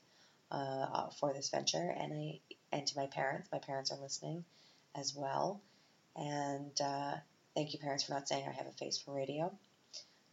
uh, 0.51 1.09
for 1.11 1.33
this 1.33 1.51
venture, 1.51 1.95
and 1.99 2.13
I 2.13 2.41
and 2.71 2.87
to 2.87 2.97
my 2.97 3.07
parents. 3.07 3.49
My 3.53 3.59
parents 3.59 3.93
are 3.93 4.01
listening 4.01 4.45
as 4.95 5.15
well, 5.15 5.61
and 6.17 6.79
uh, 6.81 7.15
thank 7.55 7.73
you, 7.73 7.81
parents, 7.81 8.05
for 8.05 8.13
not 8.13 8.29
saying 8.29 8.47
I 8.49 8.53
have 8.53 8.67
a 8.67 8.73
face 8.73 8.99
for 8.99 9.13
radio. 9.13 9.53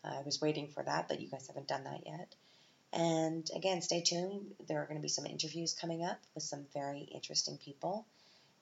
I 0.03 0.21
was 0.25 0.39
waiting 0.41 0.69
for 0.69 0.83
that, 0.83 1.07
but 1.07 1.19
you 1.19 1.27
guys 1.27 1.47
haven't 1.47 1.67
done 1.67 1.83
that 1.83 2.05
yet. 2.05 2.33
And 2.91 3.49
again, 3.55 3.81
stay 3.81 4.01
tuned. 4.01 4.55
There 4.67 4.81
are 4.81 4.85
going 4.85 4.97
to 4.97 5.01
be 5.01 5.09
some 5.09 5.25
interviews 5.25 5.73
coming 5.73 6.03
up 6.03 6.19
with 6.33 6.43
some 6.43 6.65
very 6.73 7.01
interesting 7.01 7.57
people. 7.57 8.05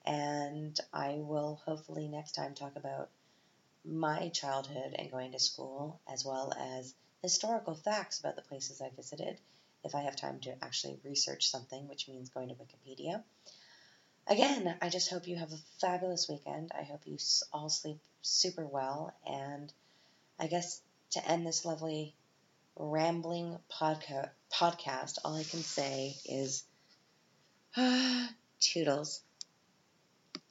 And 0.04 0.78
I 0.92 1.16
will 1.18 1.60
hopefully 1.64 2.08
next 2.08 2.32
time 2.32 2.54
talk 2.54 2.76
about 2.76 3.08
my 3.84 4.28
childhood 4.28 4.94
and 4.94 5.10
going 5.10 5.32
to 5.32 5.38
school, 5.38 6.00
as 6.12 6.24
well 6.24 6.52
as 6.58 6.94
historical 7.22 7.74
facts 7.74 8.20
about 8.20 8.36
the 8.36 8.42
places 8.42 8.80
I 8.80 8.90
visited, 8.90 9.38
if 9.84 9.94
I 9.94 10.02
have 10.02 10.16
time 10.16 10.40
to 10.40 10.56
actually 10.62 10.98
research 11.04 11.48
something, 11.48 11.88
which 11.88 12.08
means 12.08 12.28
going 12.28 12.48
to 12.48 12.54
Wikipedia. 12.54 13.22
Again, 14.26 14.76
I 14.82 14.90
just 14.90 15.10
hope 15.10 15.26
you 15.26 15.36
have 15.36 15.52
a 15.52 15.58
fabulous 15.80 16.28
weekend. 16.28 16.70
I 16.78 16.82
hope 16.82 17.00
you 17.06 17.16
all 17.52 17.70
sleep 17.70 17.98
super 18.20 18.66
well. 18.66 19.14
And 19.26 19.72
I 20.38 20.48
guess 20.48 20.82
to 21.12 21.26
end 21.26 21.46
this 21.46 21.64
lovely 21.64 22.14
rambling 22.78 23.58
podca- 23.70 24.30
podcast, 24.52 25.18
all 25.24 25.34
I 25.36 25.42
can 25.44 25.62
say 25.62 26.16
is 26.24 26.64
toodles. 28.60 29.22